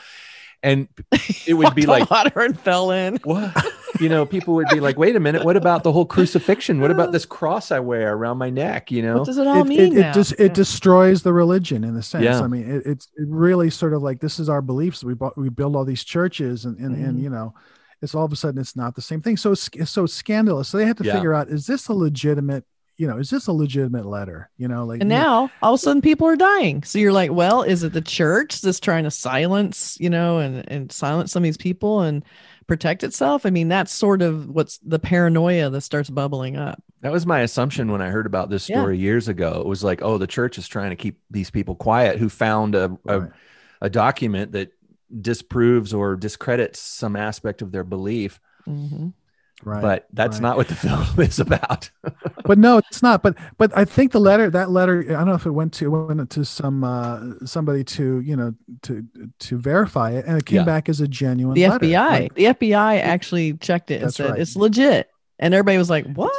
[0.63, 0.89] and
[1.47, 3.19] it would be like water and fell in.
[3.25, 3.55] What?
[4.01, 6.81] You know people would be like wait a minute what about the whole crucifixion?
[6.81, 8.91] What about this cross i wear around my neck?
[8.91, 9.19] You know?
[9.19, 10.11] What does it all it, mean it, now?
[10.11, 12.25] it just it destroys the religion in a sense.
[12.25, 12.41] Yeah.
[12.41, 15.03] i mean it, it's it really sort of like this is our beliefs.
[15.03, 17.23] We bought, we build all these churches and and, and Mhm.
[17.23, 17.55] you know
[18.03, 19.37] it's all of a sudden it's not the same thing.
[19.37, 20.69] So it's so scandalous.
[20.69, 21.15] So they had to Yeah.
[21.15, 22.65] figure out is this a legitimate
[22.99, 24.51] you know is this a legitimate letter?
[24.59, 26.83] You know like and you know, now all of a sudden people are dying.
[26.83, 30.71] So you're like well is it the church that's trying to silence you know and
[30.71, 32.25] and silence some of these people and
[32.67, 33.47] protect itself?
[33.47, 36.83] I mean that's sort of what's the paranoia that starts bubbling up.
[37.01, 38.81] That was my assumption when i heard about this Yeah.
[38.81, 39.61] story years ago.
[39.61, 42.75] It was like oh the church is trying to keep these people quiet who found
[42.75, 43.29] a, a,
[43.83, 44.73] a document that
[45.23, 48.41] disproves or discredits some aspect of their belief.
[48.69, 49.13] Mhm.
[49.65, 50.43] Right but that's right.
[50.43, 51.91] not what the film is about
[52.45, 55.35] but no it's not but but i think the letter that letter i don't know
[55.35, 59.05] if it went to went to some uh somebody to you know to
[59.41, 60.65] to verify it and it came Yeah.
[60.65, 61.85] back as a genuine the letter.
[61.87, 64.41] fbi Like, the fbi actually checked it and said right.
[64.41, 66.33] it's legit and everybody was like what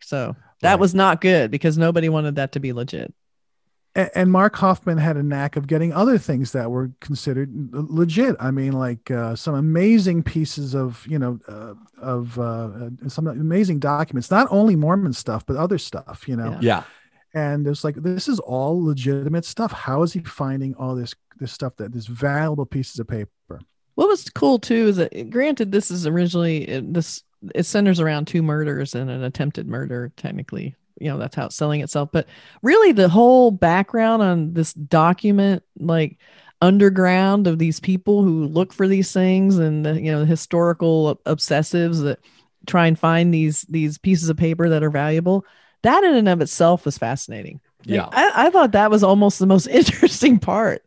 [0.00, 3.14] so that was not good because nobody wanted that to be legit a-
[3.94, 8.36] and Mark Hofmann had a knack of getting other things that were considered legit.
[8.40, 13.26] I mean, like uh, some amazing pieces of, you know, uh, of uh, uh, some
[13.26, 16.58] amazing documents, not only Mormon stuff, but other stuff, you know.
[16.60, 16.82] yeah
[17.34, 19.72] And it's like this is all legitimate stuff.
[19.72, 23.60] How is he finding all this this stuff that this valuable pieces of paper?
[23.96, 28.42] What was cool too is that, granted, this is originally this it centers around two
[28.42, 30.12] murders and an attempted murder.
[30.16, 32.10] Technically, you know that's how it's selling itself.
[32.12, 32.26] But
[32.62, 36.18] really, the whole background on this document, like
[36.60, 41.16] underground of these people who look for these things, and the, you know the historical
[41.26, 42.20] obsessives that
[42.66, 45.44] try and find these these pieces of paper that are valuable.
[45.82, 47.60] That in and of itself was fascinating.
[47.86, 48.08] Like, Yeah.
[48.10, 50.82] I, I thought that was almost the most interesting part.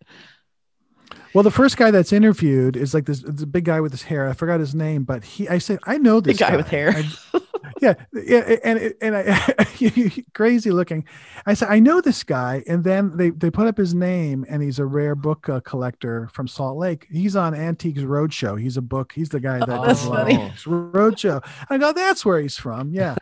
[1.33, 4.27] Well, the first guy that's interviewed is like this, this big guy with his hair.
[4.27, 5.47] I forgot his name, but he.
[5.49, 6.93] I said, I know this Big guy with hair.
[6.95, 7.41] I-
[7.81, 11.05] yeah, yeah, and and I crazy looking.
[11.45, 14.63] I said, I know this guy, and then they they put up his name, and
[14.63, 17.05] he's a rare book uh, collector from Salt Lake.
[17.11, 18.59] He's on Antiques Roadshow.
[18.59, 19.11] He's a book.
[19.13, 20.41] He's the guy that Oh, does that's a lot of funny.
[20.41, 21.47] Antiques Roadshow.
[21.69, 22.91] I go, that's where he's from.
[22.93, 23.15] Yeah.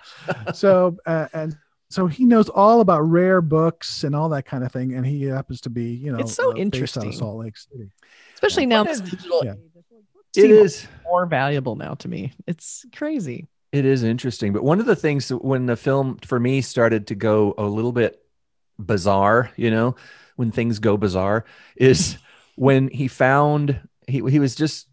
[0.53, 1.57] so uh, and.
[1.95, 5.23] So he knows all about rare books and all that kind of thing, and he
[5.23, 7.07] happens to be, you know, It's so uh, based out interesting.
[7.07, 7.89] of Salt Lake City.
[8.33, 9.53] especially now this digital Yeah.
[9.53, 9.59] age.
[10.35, 12.33] it seem is more valuable now to me.
[12.47, 13.47] It's crazy.
[13.71, 17.15] It is interesting, but one of the things when the film for me started to
[17.15, 18.21] go a little bit
[18.77, 19.95] bizarre, you know,
[20.35, 21.45] when things go bizarre,
[21.77, 22.17] is
[22.57, 24.89] when he found he he was just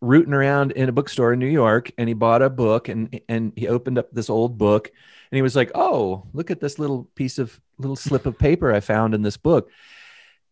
[0.00, 3.52] rooting around in a bookstore in New York and he bought a book and and
[3.56, 4.90] he opened up this old book
[5.30, 8.72] and he was like, "Oh, look at this little piece of little slip of paper
[8.72, 9.70] I found in this book."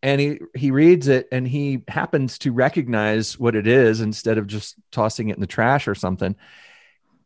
[0.03, 4.47] And he he reads it and he happens to recognize what it is instead of
[4.47, 6.37] just tossing it in the trash or something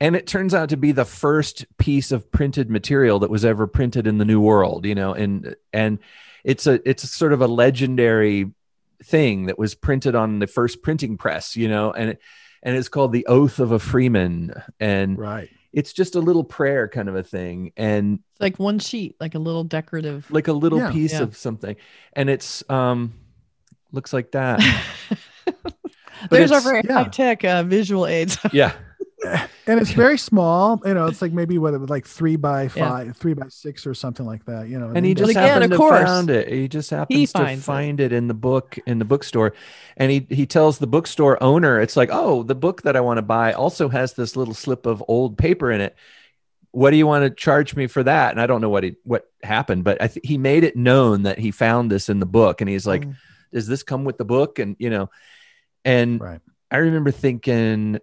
[0.00, 3.66] and it turns out to be the first piece of printed material that was ever
[3.66, 5.98] printed in the new world you know and and
[6.44, 8.50] it's a it's sort of a legendary
[9.04, 12.16] thing that was printed on the first printing press you know and
[12.62, 15.48] and it's called the Oath of a Freeman, and right.
[15.72, 19.34] it's just a little prayer kind of a thing, and It's like one sheet, like
[19.34, 20.26] a little decorative.
[20.30, 20.92] like a little Yeah.
[20.92, 21.22] piece Yeah.
[21.22, 21.76] of something,
[22.12, 23.14] and it's um
[23.92, 24.60] looks like that.
[25.46, 27.04] But There's our very yeah.
[27.04, 28.36] high tech uh, visual aids.
[28.52, 28.74] yeah,
[29.66, 30.80] and it's very small.
[30.84, 32.68] You know, it's like maybe what it was like three by Yeah.
[32.68, 34.68] five, three by six or something like that.
[34.68, 36.48] You know, and he just again, happened of to course, found it.
[36.48, 37.64] He just happens he to finds it.
[37.64, 38.12] find it.
[38.12, 39.52] in the book in the bookstore,
[39.96, 43.18] and he he tells the bookstore owner, "It's like, oh, the book that I want
[43.18, 45.94] to buy also has this little slip of old paper in it.
[46.72, 48.96] What do you want to charge me for that?" And I don't know what he
[49.04, 52.26] what happened, but I think he made it known that he found this in the
[52.26, 53.16] book, and he's like, Mm.
[53.52, 55.10] "Does this come with the book?" And you know,
[55.84, 56.40] and Right.
[56.70, 57.98] I remember thinking.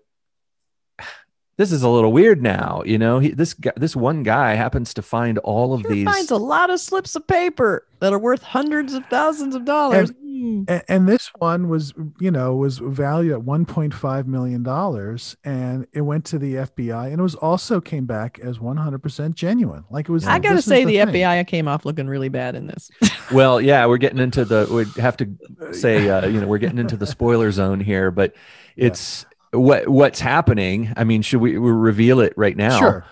[1.57, 3.17] This is a little weird now, you know.
[3.19, 6.05] He, this guy, this one guy happens to find all of Sure these.
[6.05, 10.11] finds a lot of slips of paper that are worth hundreds of thousands of dollars.
[10.11, 16.01] And, and this one was you know was valued at 1.5 million dollars and it
[16.01, 20.11] went to the fbi and it was also came back as 100% genuine like it
[20.11, 21.07] was I gotta say, the, thing.
[21.07, 22.91] FBI came off looking really bad in this.
[23.29, 24.69] Well, yeah, we're getting into the.
[24.71, 25.27] We'd have to
[25.73, 28.33] say, uh, you know, we're getting into the spoiler zone here, but
[28.77, 30.93] it's what what's happening.
[30.97, 32.77] I mean, should we, we reveal it right now?
[32.79, 33.05] Sure.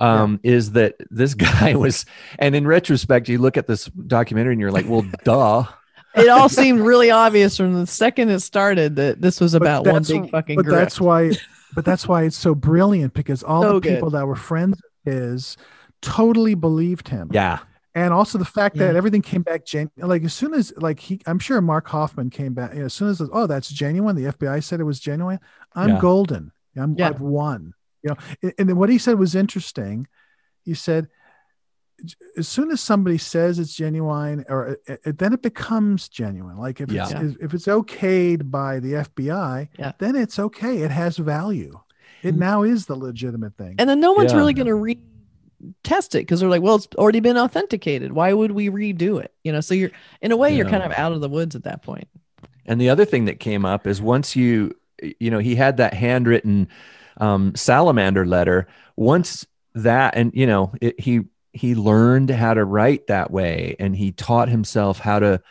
[0.00, 2.06] Um, Is that this guy was,
[2.38, 5.64] and in retrospect, you look at this documentary and you're like, well, duh.
[6.16, 10.02] it all seemed really obvious from the second it started that this was about one
[10.02, 10.56] that's- big fucking.
[10.56, 10.70] but grift.
[10.70, 11.30] that's why
[11.74, 13.94] but that's why it's so brilliant because all So the good.
[13.94, 15.56] people that were friends of his
[16.02, 17.60] totally believed him Yeah.
[17.94, 21.20] And also the fact that everything came back gen like as soon as like he
[21.26, 24.32] i'm sure mark hofmann came back you know, as soon as oh that's genuine the
[24.32, 25.38] fbi said it was genuine
[25.74, 26.00] i'm Yeah.
[26.00, 27.08] golden i'm Yeah.
[27.10, 30.06] i've won you know and- and then what he said was interesting
[30.64, 31.08] he said
[32.36, 36.80] as soon as somebody says it's genuine or it, it- then it becomes genuine like
[36.80, 39.92] if it's if it's okayed by the fbi Yeah.
[39.98, 41.78] then it's okay it has value
[42.22, 42.38] it Mm.
[42.38, 44.38] now is the legitimate thing and then no one's Yeah.
[44.38, 44.74] really going to
[45.62, 48.12] retest it because they're like, well, it's already been authenticated.
[48.12, 49.32] Why would we redo it?
[49.44, 50.70] You know, so you're in a way you're Yeah.
[50.70, 52.08] kind of out of the woods at that point.
[52.66, 54.74] And the other thing that came up is once you,
[55.18, 56.68] you know, he had that handwritten
[57.18, 58.68] um, salamander letter.
[58.96, 61.22] Once that, and you know, it, he
[61.52, 65.42] he learned how to write that way, and he taught himself how to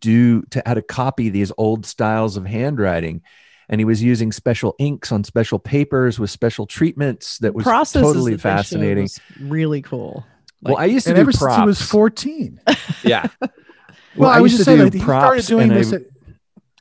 [0.00, 3.22] do to how to copy these old styles of handwriting.
[3.68, 8.02] And he was using special inks on special papers with special treatments that was Processes
[8.06, 9.04] totally that fascinating.
[9.04, 10.24] was really cool.
[10.62, 11.54] well, I used to and do ever props.
[11.54, 12.60] since he was 14
[13.04, 13.26] yeah.
[14.16, 16.02] well, i, was just saying do that he started doing this I- at,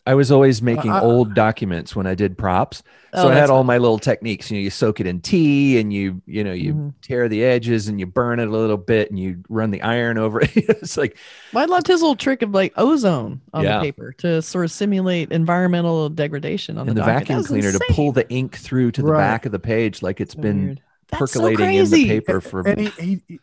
[0.08, 2.82] I was always making I- old documents when I did props.
[3.14, 4.50] Oh, So I had all my little techniques.
[4.50, 6.94] You know, you soak it in tea and you, you know, you Mhm.
[7.02, 10.18] tear the edges and you burn it a little bit and you run the iron
[10.18, 10.52] over it.
[10.56, 11.18] it's like,
[11.54, 13.78] Well, I loved his little trick of like ozone on Yeah.
[13.80, 17.80] the paper to sort of simulate environmental degradation on and the, the vacuum cleaner to
[17.90, 19.20] pull the ink through to the Right.
[19.20, 20.82] back of the page like it's So been weird.
[21.10, 23.40] That's so percolating in the paper for and he, he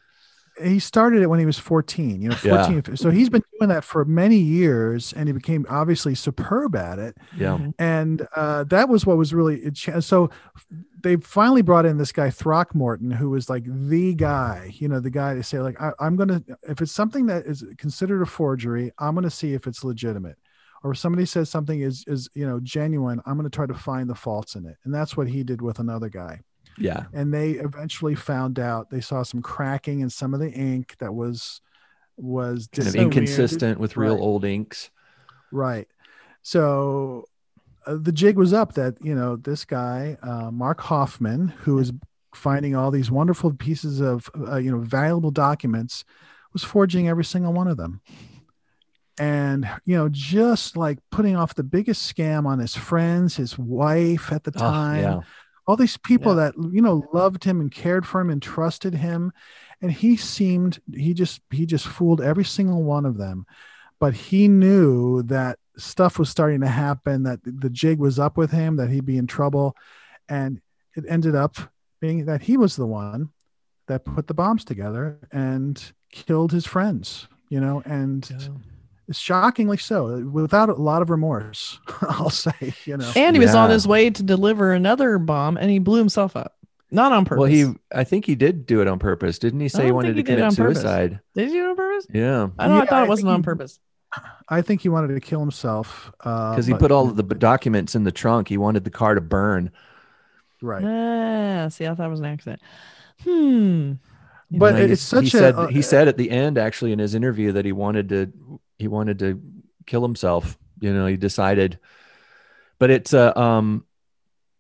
[0.63, 2.81] he started it when he was 14 you know Yeah.
[2.95, 7.17] so he's been doing that for many years and he became obviously superb at it.
[7.37, 7.59] Yeah.
[7.79, 10.31] and uh, that was what was really so
[11.03, 15.11] they finally brought in this guy Throckmorton, who was like the guy, you know, the
[15.11, 18.91] guy to say like, I, I'm gonna if it's something that is considered a forgery,
[18.99, 20.39] I'm gonna see if it's legitimate,
[20.83, 24.09] or if somebody says something is is you know genuine, I'm gonna try to find
[24.09, 26.41] the faults in it, and that's what he did with another guy
[26.79, 27.05] Yeah.
[27.13, 31.15] and they eventually found out they saw some cracking in some of the ink that
[31.15, 31.61] was
[32.17, 34.21] was Kind of inconsistent with real Right.
[34.23, 34.91] old inks.
[35.53, 35.89] right
[36.43, 37.25] so
[37.87, 41.93] uh, the jig was up that you know this guy uh, mark hofmann who is
[42.35, 46.05] finding all these wonderful pieces of uh, you know valuable documents
[46.53, 48.01] was forging every single one of them
[49.19, 54.33] and you know just like putting off the biggest scam on his friends his wife
[54.33, 55.21] at the Oh, time yeah.
[55.67, 59.33] All these people that you know loved him and cared for him and trusted him.
[59.81, 63.47] And he seemed he just he just fooled every single one of them.
[63.99, 68.51] But he knew that stuff was starting to happen that the jig was up with
[68.51, 69.77] him that he'd be in trouble.
[70.29, 70.61] And
[70.97, 71.57] it ended up
[72.01, 73.31] being that he was the one
[73.87, 78.25] that put the bombs together and killed his friends you know and
[79.13, 82.53] shockingly so without a lot of remorse i'll say
[82.87, 85.99] you know And he was on his way to deliver another bomb and he blew
[85.99, 86.57] himself up.
[86.91, 87.41] Not on purpose.
[87.41, 89.41] Well, he, I think he did do it on purpose.
[89.41, 90.79] Didn't he say he wanted to think he did commit on purpose.
[90.83, 91.21] suicide?
[91.35, 92.07] Did you do it on purpose?
[92.13, 92.49] Yeah.
[92.57, 92.75] I know.
[92.75, 93.81] I Yeah, thought I it wasn't think on he- purpose.
[94.49, 97.97] I think he wanted to kill himself uh, Because he put all of the documents
[97.97, 98.47] in the trunk.
[98.49, 99.73] He wanted the car to burn.
[100.63, 100.85] right.
[100.85, 102.63] Ah, see, I thought it was an accident.
[103.25, 103.93] Hmm.
[104.53, 106.59] But And I it's just- such he a said uh, he said at the end
[106.59, 108.33] actually in his interview that he wanted to
[108.85, 109.41] he wanted to
[109.87, 111.79] kill himself you know he decided
[112.79, 113.85] but it's uh, um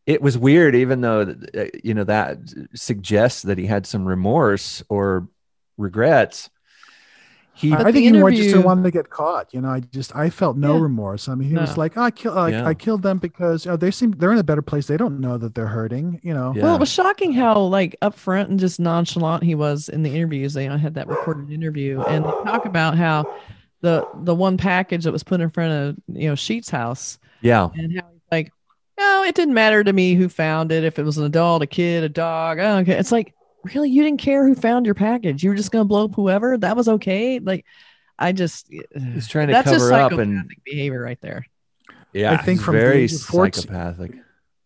[0.06, 2.38] it was weird, even though uh, you know that
[2.74, 5.28] suggests that he had some remorse or
[5.78, 6.50] regrets.
[7.56, 9.54] He, I think he more just didn't to get caught.
[9.54, 10.82] You know, I just I felt no Yeah.
[10.82, 11.28] remorse.
[11.28, 11.60] I mean, he No.
[11.62, 12.66] was like, oh, I kill, I, Yeah.
[12.66, 14.88] I killed them because oh, they seem they're in a better place.
[14.88, 16.20] They don't know that they're hurting.
[16.22, 20.02] You know, Well, it was shocking how like upfront and just nonchalant he was in
[20.02, 20.52] the interviews.
[20.54, 23.24] They I had that recorded interview, and they talk about how
[23.84, 27.68] the the one package that was put in front of you know Sheets' house, yeah,
[27.74, 28.52] and how he's like,
[28.98, 31.66] no, it didn't matter to me who found it, if it was an adult, a
[31.66, 32.58] kid, a dog.
[32.58, 32.98] I don't care.
[32.98, 35.44] It's like, really, you didn't care who found your package.
[35.44, 36.56] You were just gonna blow up whoever.
[36.56, 37.38] That was okay.
[37.40, 37.66] Like,
[38.18, 38.68] I just
[39.12, 41.46] he's trying to that's just cover up and psychopathic behavior right there.
[42.14, 44.12] yeah, I think he's from very 14 psychopathic.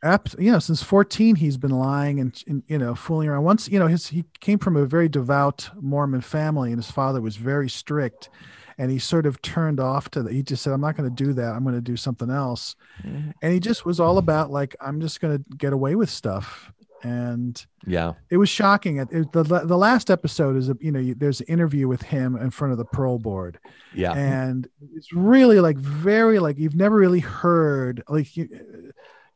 [0.04, 3.42] Abs- you know, since 14, he's been lying and, and, you know, fooling around.
[3.42, 7.20] Once, you know, his he came from a very devout Mormon family, and his father
[7.20, 8.30] was very strict,
[8.78, 10.32] and he sort of turned off to the.
[10.32, 11.52] He just said, "I'm not going to do that.
[11.52, 13.30] I'm going to do something else," mm-hmm.
[13.42, 16.72] and he just was all about like, "I'm just going to get away with stuff."
[17.02, 18.98] And Yeah, it was shocking.
[18.98, 22.02] It, it- the the last episode is a you know you- there's an interview with
[22.02, 23.58] him in front of the parole board,
[23.94, 28.48] yeah, and it's really like very like you've never really heard like you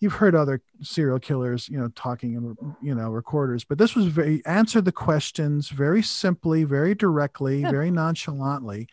[0.03, 4.07] you've heard other serial killers you know talking and you know recorders but this was
[4.07, 8.89] very answered the questions very simply very directly very nonchalantly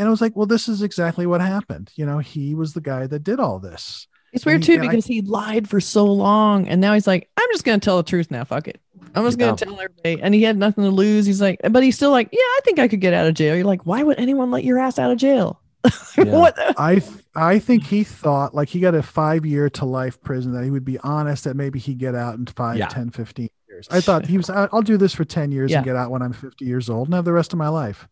[0.00, 2.80] and I was like well this is exactly what happened you know he was the
[2.80, 5.80] guy that did all this It's weird he- too and I- because he lied for
[5.80, 8.44] so long, and now he's like, "I'm just gonna tell the truth now.
[8.44, 8.80] Fuck it.
[9.16, 9.56] I'm just gonna Yeah.
[9.56, 11.26] tell everybody." And he had nothing to lose.
[11.26, 13.56] He's like, but he's still like, "Yeah, I think I could get out of jail."
[13.56, 15.60] You're like, "Why would anyone let your ass out of jail?"
[16.16, 16.54] what?
[16.78, 20.52] I th- I think he thought like he got a five year to life prison
[20.52, 22.86] that he would be honest that maybe he'd get out in five, Yeah.
[22.86, 23.88] 10, 15 years.
[23.90, 25.78] I thought he was "I- I'll do this for 10 years Yeah.
[25.78, 28.06] and get out when I'm 50 years old and have the rest of my life.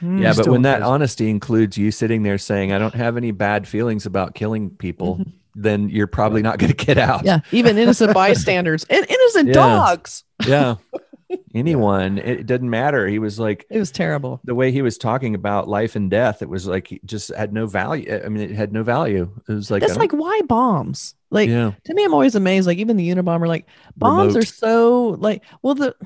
[0.00, 0.18] Hmm.
[0.18, 0.32] yeah.
[0.36, 4.06] But when that honesty includes you sitting there saying, "I don't have any bad feelings
[4.06, 5.30] about killing people," mm-hmm.
[5.54, 7.24] then you're probably not going to get out.
[7.24, 9.54] Yeah, even innocent bystanders and innocent Yeah.
[9.54, 10.24] dogs.
[10.46, 10.76] yeah.
[11.56, 13.08] Anyone, it didn't matter.
[13.08, 14.40] He was like, It was terrible.
[14.44, 17.52] the way he was talking about life and death, it was like he just had
[17.52, 18.06] no value.
[18.08, 19.28] Eh, I mean, it had no value.
[19.48, 21.16] It was like, That's like why bombs?
[21.30, 21.72] Like Yeah.
[21.84, 22.68] to me, I'm always amazed.
[22.68, 24.42] Like even the Unabomber, like bombs Remote.
[24.44, 25.42] are so like.
[25.62, 25.96] Well, the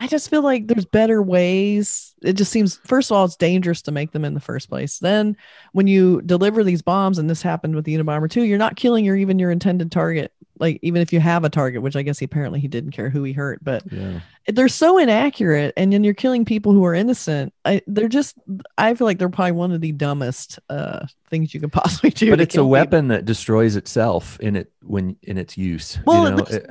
[0.00, 2.14] I just feel like there's better ways.
[2.22, 4.98] It just seems first of all, it's dangerous to make them in the first place.
[4.98, 5.36] Then
[5.72, 9.04] when you deliver these bombs, and this happened with the Unabomber too, you're not killing
[9.04, 10.32] your even your intended target.
[10.58, 13.10] Like even if you have a target, which I guess he apparently he didn't care
[13.10, 14.20] who he hurt, but yeah.
[14.48, 18.36] they're so inaccurate and then you're killing people who are innocent I, they're just
[18.78, 22.30] i feel like they're probably one of the dumbest uh things you could possibly do
[22.30, 22.70] but it's a people.
[22.70, 25.98] weapon that destroys itself in it when in its use.
[26.04, 26.44] Well, at know?
[26.44, 26.70] It-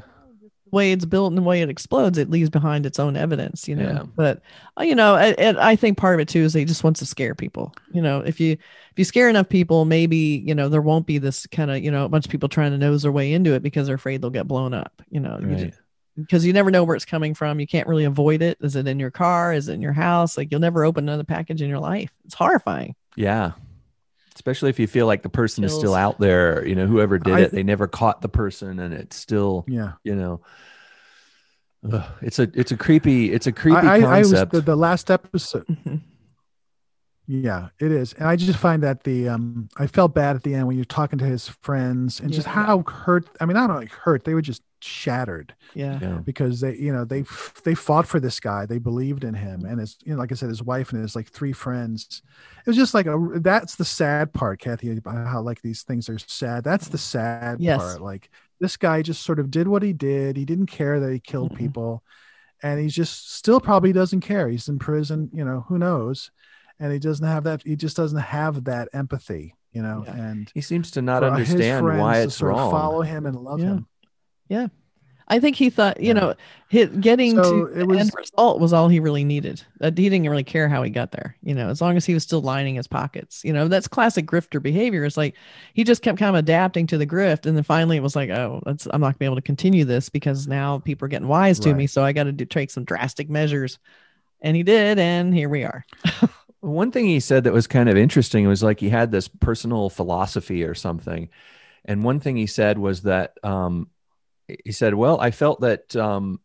[0.71, 3.75] way it's built and the way it explodes it leaves behind its own evidence you
[3.75, 4.03] know Yeah.
[4.15, 4.41] but
[4.79, 6.99] uh, you know I- and i think part of it too is he just wants
[6.99, 10.69] to scare people you know if you if you scare enough people maybe you know
[10.69, 13.03] there won't be this kind of you know a bunch of people trying to nose
[13.03, 15.73] their way into it because they're afraid they'll get blown up you know Right.
[16.17, 17.59] because you never know where it's coming from.
[17.61, 18.57] You can't really avoid it.
[18.61, 19.53] Is it in your car?
[19.53, 20.37] Is it in your house?
[20.37, 22.11] Like you'll never open another package in your life.
[22.25, 22.95] It's horrifying.
[23.15, 23.51] yeah.
[24.39, 27.33] Especially if you feel like the person is still out there, you know, whoever did
[27.33, 29.93] I- it, they never caught the person and it's still, Yeah.
[30.05, 30.39] you know,
[31.91, 34.51] ugh, it's a, it's a creepy, it's a creepy I, I, I was concept.
[34.53, 35.65] the, the last episode.
[35.67, 36.01] Mhm.
[37.27, 38.13] Yeah, it is.
[38.13, 40.85] And I just find that the um I felt bad at the end when you're
[40.85, 44.41] talking to his friends and just how hurt I mean not only hurt, they were
[44.41, 45.99] just shattered Yeah.
[46.01, 46.17] yeah.
[46.25, 47.23] because they you know they
[47.63, 50.35] they fought for this guy, they believed in him and it's you know like I
[50.35, 52.21] said his wife and his like three friends.
[52.59, 56.09] It was just like a that's the sad part, Kathy, about how like these things
[56.09, 56.63] are sad.
[56.63, 57.79] That's the sad Yes.
[57.81, 58.01] part.
[58.01, 60.37] Like this guy just sort of did what he did.
[60.37, 61.57] He didn't care that he killed Mhm.
[61.57, 62.03] people
[62.61, 64.49] and he's just still probably doesn't care.
[64.49, 66.29] He's in prison, you know, who knows?
[66.79, 67.63] And he doesn't have that.
[67.63, 70.03] He just doesn't have that empathy, you know.
[70.05, 70.15] Yeah.
[70.15, 72.71] And He seems to not for his understand friends why to it's sort of wrong.
[72.71, 73.65] follow him and love Yeah.
[73.65, 73.87] him.
[74.49, 74.67] Yeah.
[75.31, 76.33] I think he thought, you know,
[76.69, 79.63] hit, getting So to the end result was all he really needed.
[79.79, 81.37] That he didn't really care how he got there.
[81.43, 83.43] You know, as long as he was still lining his pockets.
[83.45, 85.05] You know, that's classic grifter behavior.
[85.05, 85.35] It's like
[85.75, 88.31] he just kept kind of adapting to the grift, and then finally it was like,
[88.31, 91.27] oh, that's I'm not gonna be able to continue this because now people are getting
[91.27, 91.85] wise to me.
[91.85, 93.77] So I got to take some drastic measures,
[94.41, 95.85] and he did, and here we are.
[96.61, 99.91] One thing he said that was kind of interesting was like he had this personal
[99.91, 101.29] philosophy or something.
[101.85, 103.87] And one thing he said was that um,
[104.65, 106.39] he said, Well, I felt that, um,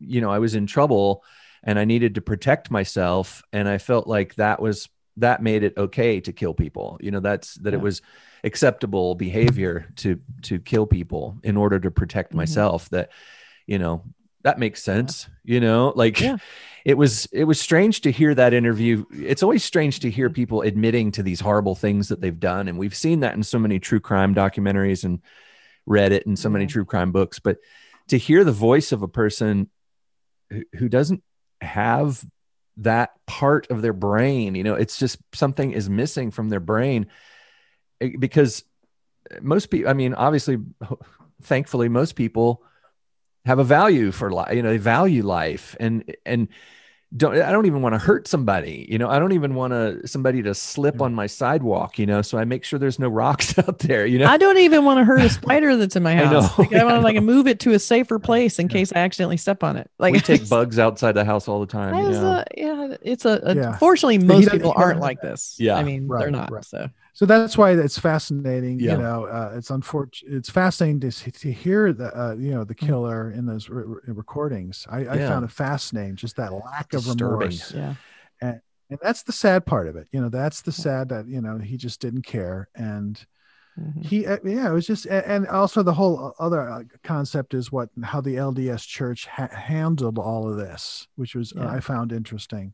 [0.00, 1.24] you know, I was in trouble
[1.62, 3.42] and I needed to protect myself.
[3.52, 4.88] And I felt like that was,
[5.18, 6.98] that made it okay to kill people.
[7.00, 8.02] You know, that's that it was
[8.42, 12.36] acceptable behavior to, to kill people in order to protect Mhm.
[12.36, 12.88] myself.
[12.90, 13.10] That,
[13.66, 14.02] you know,
[14.42, 16.36] that makes sense, you know, like, Yeah.
[16.84, 20.60] it was it was strange to hear that interview it's always strange to hear people
[20.60, 23.78] admitting to these horrible things that they've done and we've seen that in so many
[23.78, 25.22] true crime documentaries and
[25.86, 27.58] read it in so many true crime books, but
[28.08, 29.70] to hear the voice of a person
[30.50, 31.22] who, who doesn't
[31.60, 32.24] have
[32.78, 37.06] that part of their brain, you know, it's just something is missing from their brain.
[38.00, 38.64] Eh, because
[39.40, 40.58] most people, I mean, obviously,
[41.42, 42.62] thankfully, most people
[43.44, 45.76] have a value for life, you know, they value life.
[45.78, 46.48] And, and,
[47.16, 49.08] don't I don't even want to hurt somebody, you know.
[49.08, 52.22] I don't even want to somebody to slip on my sidewalk, you know.
[52.22, 54.26] So I make sure there's no rocks out there, you know.
[54.26, 56.58] I don't even want to hurt a spider that's in my I house.
[56.58, 56.64] know.
[56.64, 59.36] Like, I want to like move it to a safer place in case I accidentally
[59.36, 59.90] step on it.
[59.98, 61.94] Like we take bugs outside the house all the time.
[61.94, 62.26] You know?
[62.32, 63.76] uh, yeah, it's a, a Yeah.
[63.78, 65.56] fortunately most people aren't like this.
[65.58, 65.76] Yeah.
[65.76, 66.50] I mean, Right, they're not.
[66.50, 66.64] right.
[66.64, 68.92] So so that's why it's fascinating Yeah.
[68.92, 72.74] you know uh, it's unfortunate it's fascinating to, to hear the uh, you know the
[72.74, 75.28] killer in those re- re- recordings i, I Mm.
[75.28, 77.48] Found it fascinating just that lack of Disturbing.
[77.50, 77.94] remorse yeah,
[78.42, 78.60] and
[78.90, 81.58] and that's the sad part of it you know that's the sad that you know
[81.58, 83.24] he just didn't care and
[83.78, 84.04] Mhm.
[84.08, 87.88] he uh, yeah it was just and also the whole other uh, concept is what
[88.02, 92.72] how the lds church ha- handled all of this which was uh, i found interesting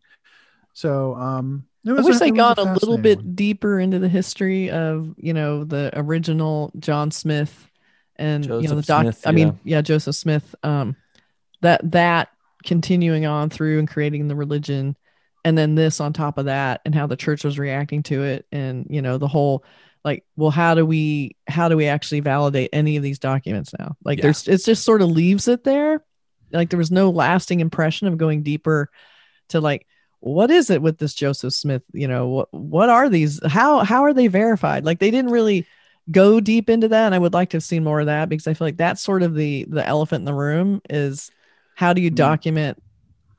[0.72, 3.34] so um it I wish a- they got a little bit one.
[3.34, 7.68] deeper into the history of you know the original John Smith
[8.16, 9.02] and you know the doc.
[9.02, 9.76] Smith, I mean, yeah.
[9.76, 10.54] yeah, Joseph Smith.
[10.62, 10.96] Um,
[11.62, 12.28] that that
[12.64, 14.96] continuing on through and creating the religion,
[15.44, 18.46] and then this on top of that, and how the church was reacting to it,
[18.52, 19.64] and you know the whole
[20.04, 23.96] like, well, how do we how do we actually validate any of these documents now?
[24.04, 24.22] Like, Yeah.
[24.24, 26.02] there's it's just sort of leaves it there.
[26.52, 28.88] Like there was no lasting impression of going deeper
[29.50, 29.86] to like
[30.20, 31.82] what is it with this Joseph Smith?
[31.92, 33.40] You know, what what are these?
[33.46, 34.84] How how are they verified?
[34.84, 35.66] Like they didn't really
[36.10, 37.06] go deep into that.
[37.06, 39.02] And I would like to have seen more of that because I feel like that's
[39.02, 41.30] sort of the the elephant in the room is
[41.74, 42.82] how do you document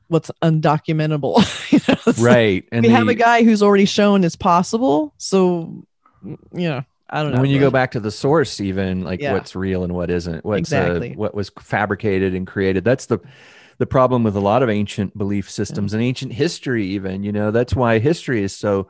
[0.08, 1.38] what's undocumentable?
[1.72, 2.64] you know, it's like, right.
[2.72, 5.14] And we have a guy who's already shown it's possible.
[5.18, 5.84] So
[6.24, 7.40] you know, I don't know.
[7.40, 9.34] when you go back to the source, even like Yeah.
[9.34, 11.12] what's real and what isn't, what's Exactly.
[11.12, 12.84] uh, what was fabricated and created.
[12.84, 13.18] That's the
[13.82, 16.86] the problem with a lot of ancient belief systems and ancient history.
[16.86, 18.86] Even you know that's why history is so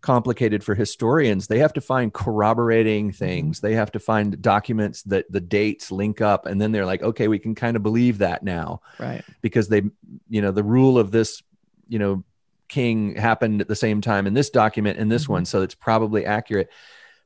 [0.00, 1.48] complicated for historians.
[1.48, 3.60] They have to find corroborating things.
[3.60, 7.28] They have to find documents that the dates link up, and then they're like, okay,
[7.28, 9.22] we can kind of believe that now right.
[9.42, 9.82] because they
[10.30, 11.42] you know the rule of this
[11.86, 12.24] you know
[12.68, 16.24] king happened at the same time in this document and this one so it's probably
[16.24, 16.70] accurate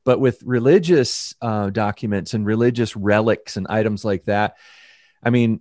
[0.03, 4.57] but with religious uh, documents and religious relics and items like that
[5.23, 5.61] i mean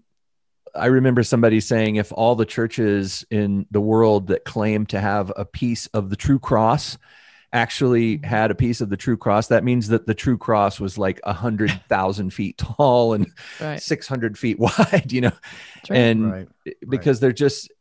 [0.76, 5.32] i remember somebody saying if all the churches in the world that claim to have
[5.36, 6.98] a piece of the true cross
[7.54, 8.26] actually mm-hmm.
[8.26, 11.20] had a piece of the true cross that means that the true cross was like
[11.24, 13.28] a hundred thousand feet tall and
[13.60, 13.82] Right.
[13.82, 15.32] 600 feet wide you know?
[15.90, 15.98] Right.
[15.98, 16.48] and Right,
[16.88, 17.72] because they're just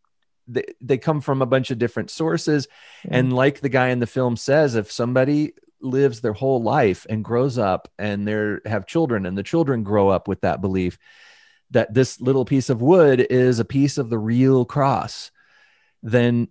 [0.46, 2.68] they, they come from a bunch of different sources.
[3.08, 7.24] And like the guy in the film says if somebody lives their whole life and
[7.24, 10.98] grows up and they have children and the children grow up with that belief
[11.70, 15.30] that this little piece of wood is a piece of the real cross
[16.02, 16.48] then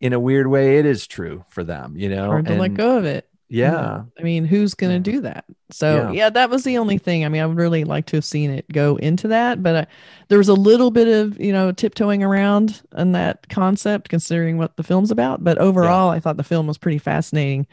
[0.00, 2.98] in a weird way it is true for them you know hard to let go
[2.98, 3.28] of it.
[3.48, 5.44] yeah I mean, who's going to do that?
[5.70, 6.10] So, Yeah.
[6.12, 6.30] yeah.
[6.30, 7.24] that was the only thing.
[7.24, 9.84] I mean, I would really like to have seen it go into that, but uh,
[10.28, 14.76] there was a little bit of, you know, tiptoeing around on that concept considering what
[14.76, 15.42] the film's about.
[15.44, 17.66] But overall, I thought the film was pretty fascinating.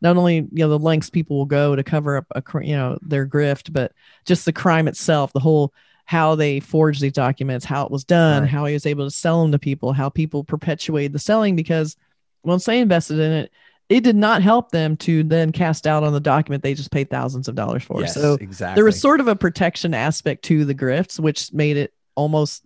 [0.00, 2.98] Not only, you know, the lengths people will go to cover up, a, you know,
[3.02, 3.92] their grift, but
[4.24, 5.72] just the crime itself, the whole
[6.04, 8.50] how they forged these documents, how it was done, Right.
[8.50, 11.96] how he was able to sell them to people, how people perpetuated the selling because
[12.44, 13.52] once they invested in it,
[13.90, 17.10] it did not help them to then cast out on the document they just paid
[17.10, 18.00] thousands of dollars for.
[18.00, 18.74] Yes, so exactly.
[18.76, 22.62] there was sort of a protection aspect to the grifts, which made it almost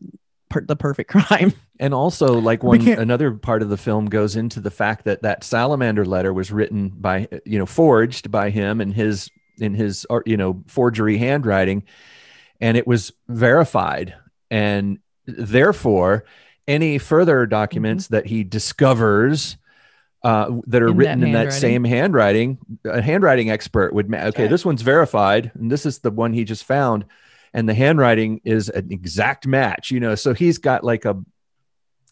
[0.53, 1.53] per- the perfect crime.
[1.81, 5.43] And also, like one another part of the film goes into the fact that that
[5.43, 10.37] salamander letter was written by you know forged by him and his in his you
[10.37, 11.83] know forgery handwriting,
[12.61, 14.15] and it was verified,
[14.51, 16.25] and therefore
[16.69, 19.57] any further documents that he discovers.
[20.25, 24.19] Uh, that are In that written in that same handwriting, a handwriting expert would, ma-
[24.19, 24.47] okay, Okay.
[24.47, 27.07] this one's verified, and this is the one he just found,
[27.55, 30.15] and the handwriting is an exact match, you know.
[30.15, 31.23] So he's got like a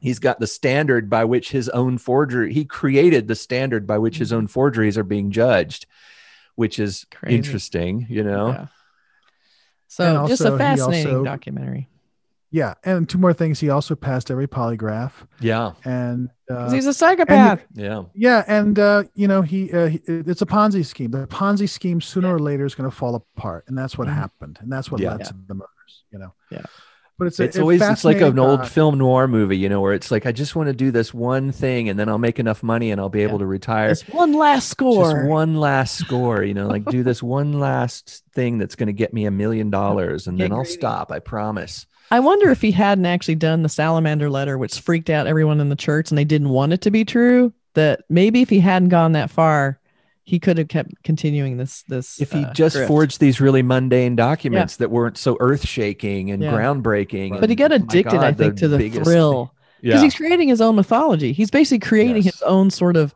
[0.01, 4.17] he's got the standard by which his own forgery he created the standard by which
[4.19, 4.39] his mm-hmm.
[4.39, 5.87] own forgeries are being judged
[6.55, 7.37] which is Crazy.
[7.37, 8.67] interesting you know Yeah.
[9.89, 11.89] So And just a fascinating also- documentary.
[12.53, 13.61] Yeah, and two more things.
[13.61, 17.65] He also passed every polygraph, yeah and uh, 'Cause he's a psychopath.
[17.75, 21.13] yeah yeah, and uh, you know he, uh, he it's a Ponzi scheme.
[21.13, 24.59] The Ponzi scheme sooner or later is going to fall apart, and that's what happened,
[24.61, 25.13] and that's what Yeah.
[25.13, 26.03] led to the murders.
[26.11, 26.35] You know.
[26.51, 26.63] Yeah.
[27.19, 28.69] but it's it's a always it's like an old doc.
[28.71, 31.53] film noir movie, you know, where it's like I just want to do this one
[31.53, 33.91] thing and then I'll make enough money and I'll be able to retire.
[33.91, 35.05] This one last score.
[35.13, 38.93] Just one last score, you know, like do this one last thing that's going to
[38.95, 41.13] get me a million dollars and then I'll stop.
[41.13, 41.87] I promise.
[42.11, 45.69] I wonder if he hadn't actually done the salamander letter, which freaked out everyone in
[45.69, 47.53] the church and they didn't want it to be true.
[47.75, 49.79] That maybe if he hadn't gone that far,
[50.25, 51.83] he could have kept continuing this.
[51.85, 52.89] This If he uh, just grift.
[52.89, 56.53] forged these really mundane documents that weren't so earth shaking and Yeah.
[56.53, 60.03] groundbreaking, but he got my addicted, I God, think, to the biggest thrill because Yeah.
[60.03, 61.33] he's creating his own mythology.
[61.33, 63.15] He's basically creating his own sort of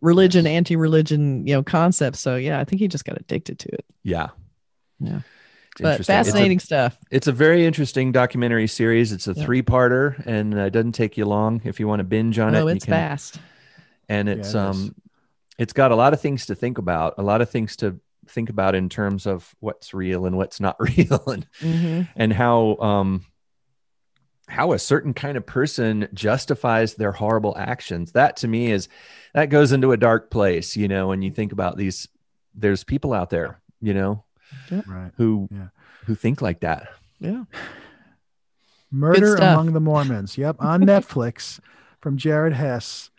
[0.00, 2.16] religion, anti-religion, you know, concept.
[2.16, 3.84] So yeah, I think he just got addicted to it.
[4.02, 4.30] Yeah.
[4.98, 5.20] Yeah.
[5.72, 6.00] It's But interesting.
[6.00, 6.98] It's a- fascinating stuff.
[7.10, 9.10] It's a very interesting documentary series.
[9.12, 9.44] It's a Yeah.
[9.44, 12.58] three-parter, and uh, it doesn't take you long if you want to binge on it.
[12.58, 13.40] No, you it's can- fast.
[14.08, 14.94] and Yeah, it's um,
[15.58, 17.14] it's got a lot of things to think about.
[17.18, 17.98] A lot of things to
[18.28, 22.08] think about in terms of what's real and what's not real, and Mhm.
[22.16, 23.24] and how um
[24.48, 28.12] how a certain kind of person justifies their horrible actions.
[28.12, 28.88] That to me is
[29.32, 30.76] that goes into a dark place.
[30.76, 32.08] You know, when you think about these,
[32.54, 34.24] there's people out there, you know,
[34.86, 35.12] Right.
[35.16, 35.68] who Yeah.
[36.06, 36.88] who think like that.
[37.20, 37.44] Yeah.
[38.90, 39.36] Murder.
[39.36, 40.36] Among the Mormons.
[40.36, 41.60] Yep, on Netflix
[42.00, 43.10] from Jared Hess,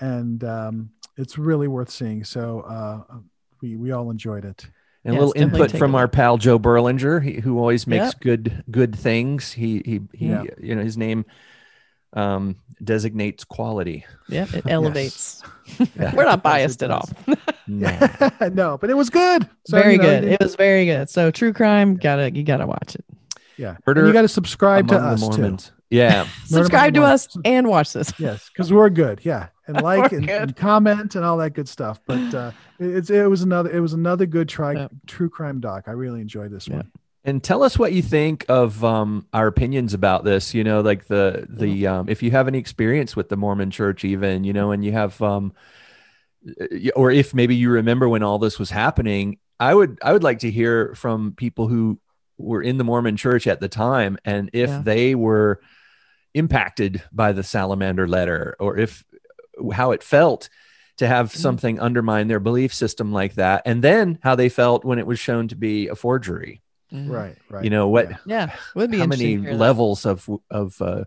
[0.00, 2.24] and um, it's really worth seeing.
[2.24, 3.18] So uh,
[3.60, 4.66] we we all enjoyed it.
[5.04, 8.06] And Yes, a little input from a our pal Joe Berlinger, he, who always makes
[8.06, 8.20] Yep.
[8.20, 9.52] good good things.
[9.52, 10.28] He he he.
[10.30, 10.44] Yeah.
[10.60, 11.24] You know, his name
[12.12, 14.04] um, designates quality.
[14.28, 15.42] Yeah, it elevates.
[15.96, 16.14] Yeah.
[16.14, 17.08] We're not biased at all.
[17.78, 18.48] No.
[18.52, 19.48] no, but it was good.
[19.66, 20.24] So, very you know, good.
[20.24, 21.08] you- It was very good.
[21.08, 23.04] So true crime, gotta you gotta watch it.
[23.56, 25.56] Yeah, Murder and you got to subscribe to us too.
[25.90, 26.28] Yeah.
[26.46, 28.12] Subscribe to us and watch this.
[28.16, 29.20] Yes, because we're good.
[29.24, 32.00] Yeah, and like and, and comment and all that good stuff.
[32.06, 35.84] But uh, it- it's it was another it was another good try true crime doc.
[35.88, 36.90] I really enjoyed this one.
[37.24, 40.54] And tell us what you think of um, our opinions about this.
[40.54, 44.04] You know, like the the um, if you have any experience with the Mormon Church,
[44.04, 45.58] even you know, and you have, um, y-
[46.96, 50.40] or if maybe you remember when all this was happening, I would I would like
[50.40, 51.98] to hear from people who
[52.38, 54.82] were in the Mormon Church at the time, and if Yeah.
[54.82, 55.60] they were
[56.34, 59.04] impacted by the Salamander letter, or if
[59.74, 60.48] how it felt
[60.96, 64.98] to have something undermine their belief system like that, and then how they felt when
[64.98, 66.62] it was shown to be a forgery
[66.92, 67.64] Right, right.
[67.64, 69.58] you know what Yeah, would be how many interesting that.
[69.58, 71.04] levels of of uh,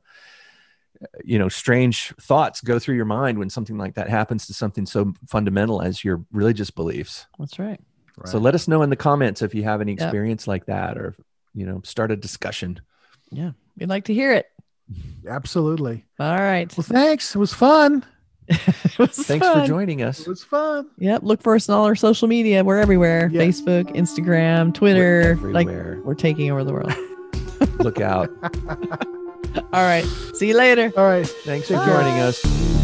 [1.24, 4.86] you know strange thoughts go through your mind when something like that happens to something
[4.86, 7.80] so fundamental as your religious beliefs That's right.
[8.26, 10.02] so let us know in the comments if you have any Yep.
[10.02, 11.16] experience like that or
[11.54, 12.80] you know start a discussion
[13.32, 14.48] Yeah, we'd like to hear it.
[15.28, 16.04] Absolutely.
[16.20, 16.72] All right.
[16.78, 17.36] Well, thanks.
[17.36, 18.04] It was fun.
[18.50, 20.90] It was thanks for joining us It was fun.
[20.98, 21.22] Yep.
[21.24, 22.64] Look for us on all our social media.
[22.64, 23.30] We're everywhere.
[23.32, 23.42] Yeah.
[23.42, 25.36] Facebook, Instagram, Twitter.
[25.42, 26.94] like we're taking over the world.
[27.80, 28.30] look out
[29.56, 30.06] all right.
[30.34, 30.92] See you later.
[30.98, 31.28] All right.
[31.28, 32.83] thanks for joining us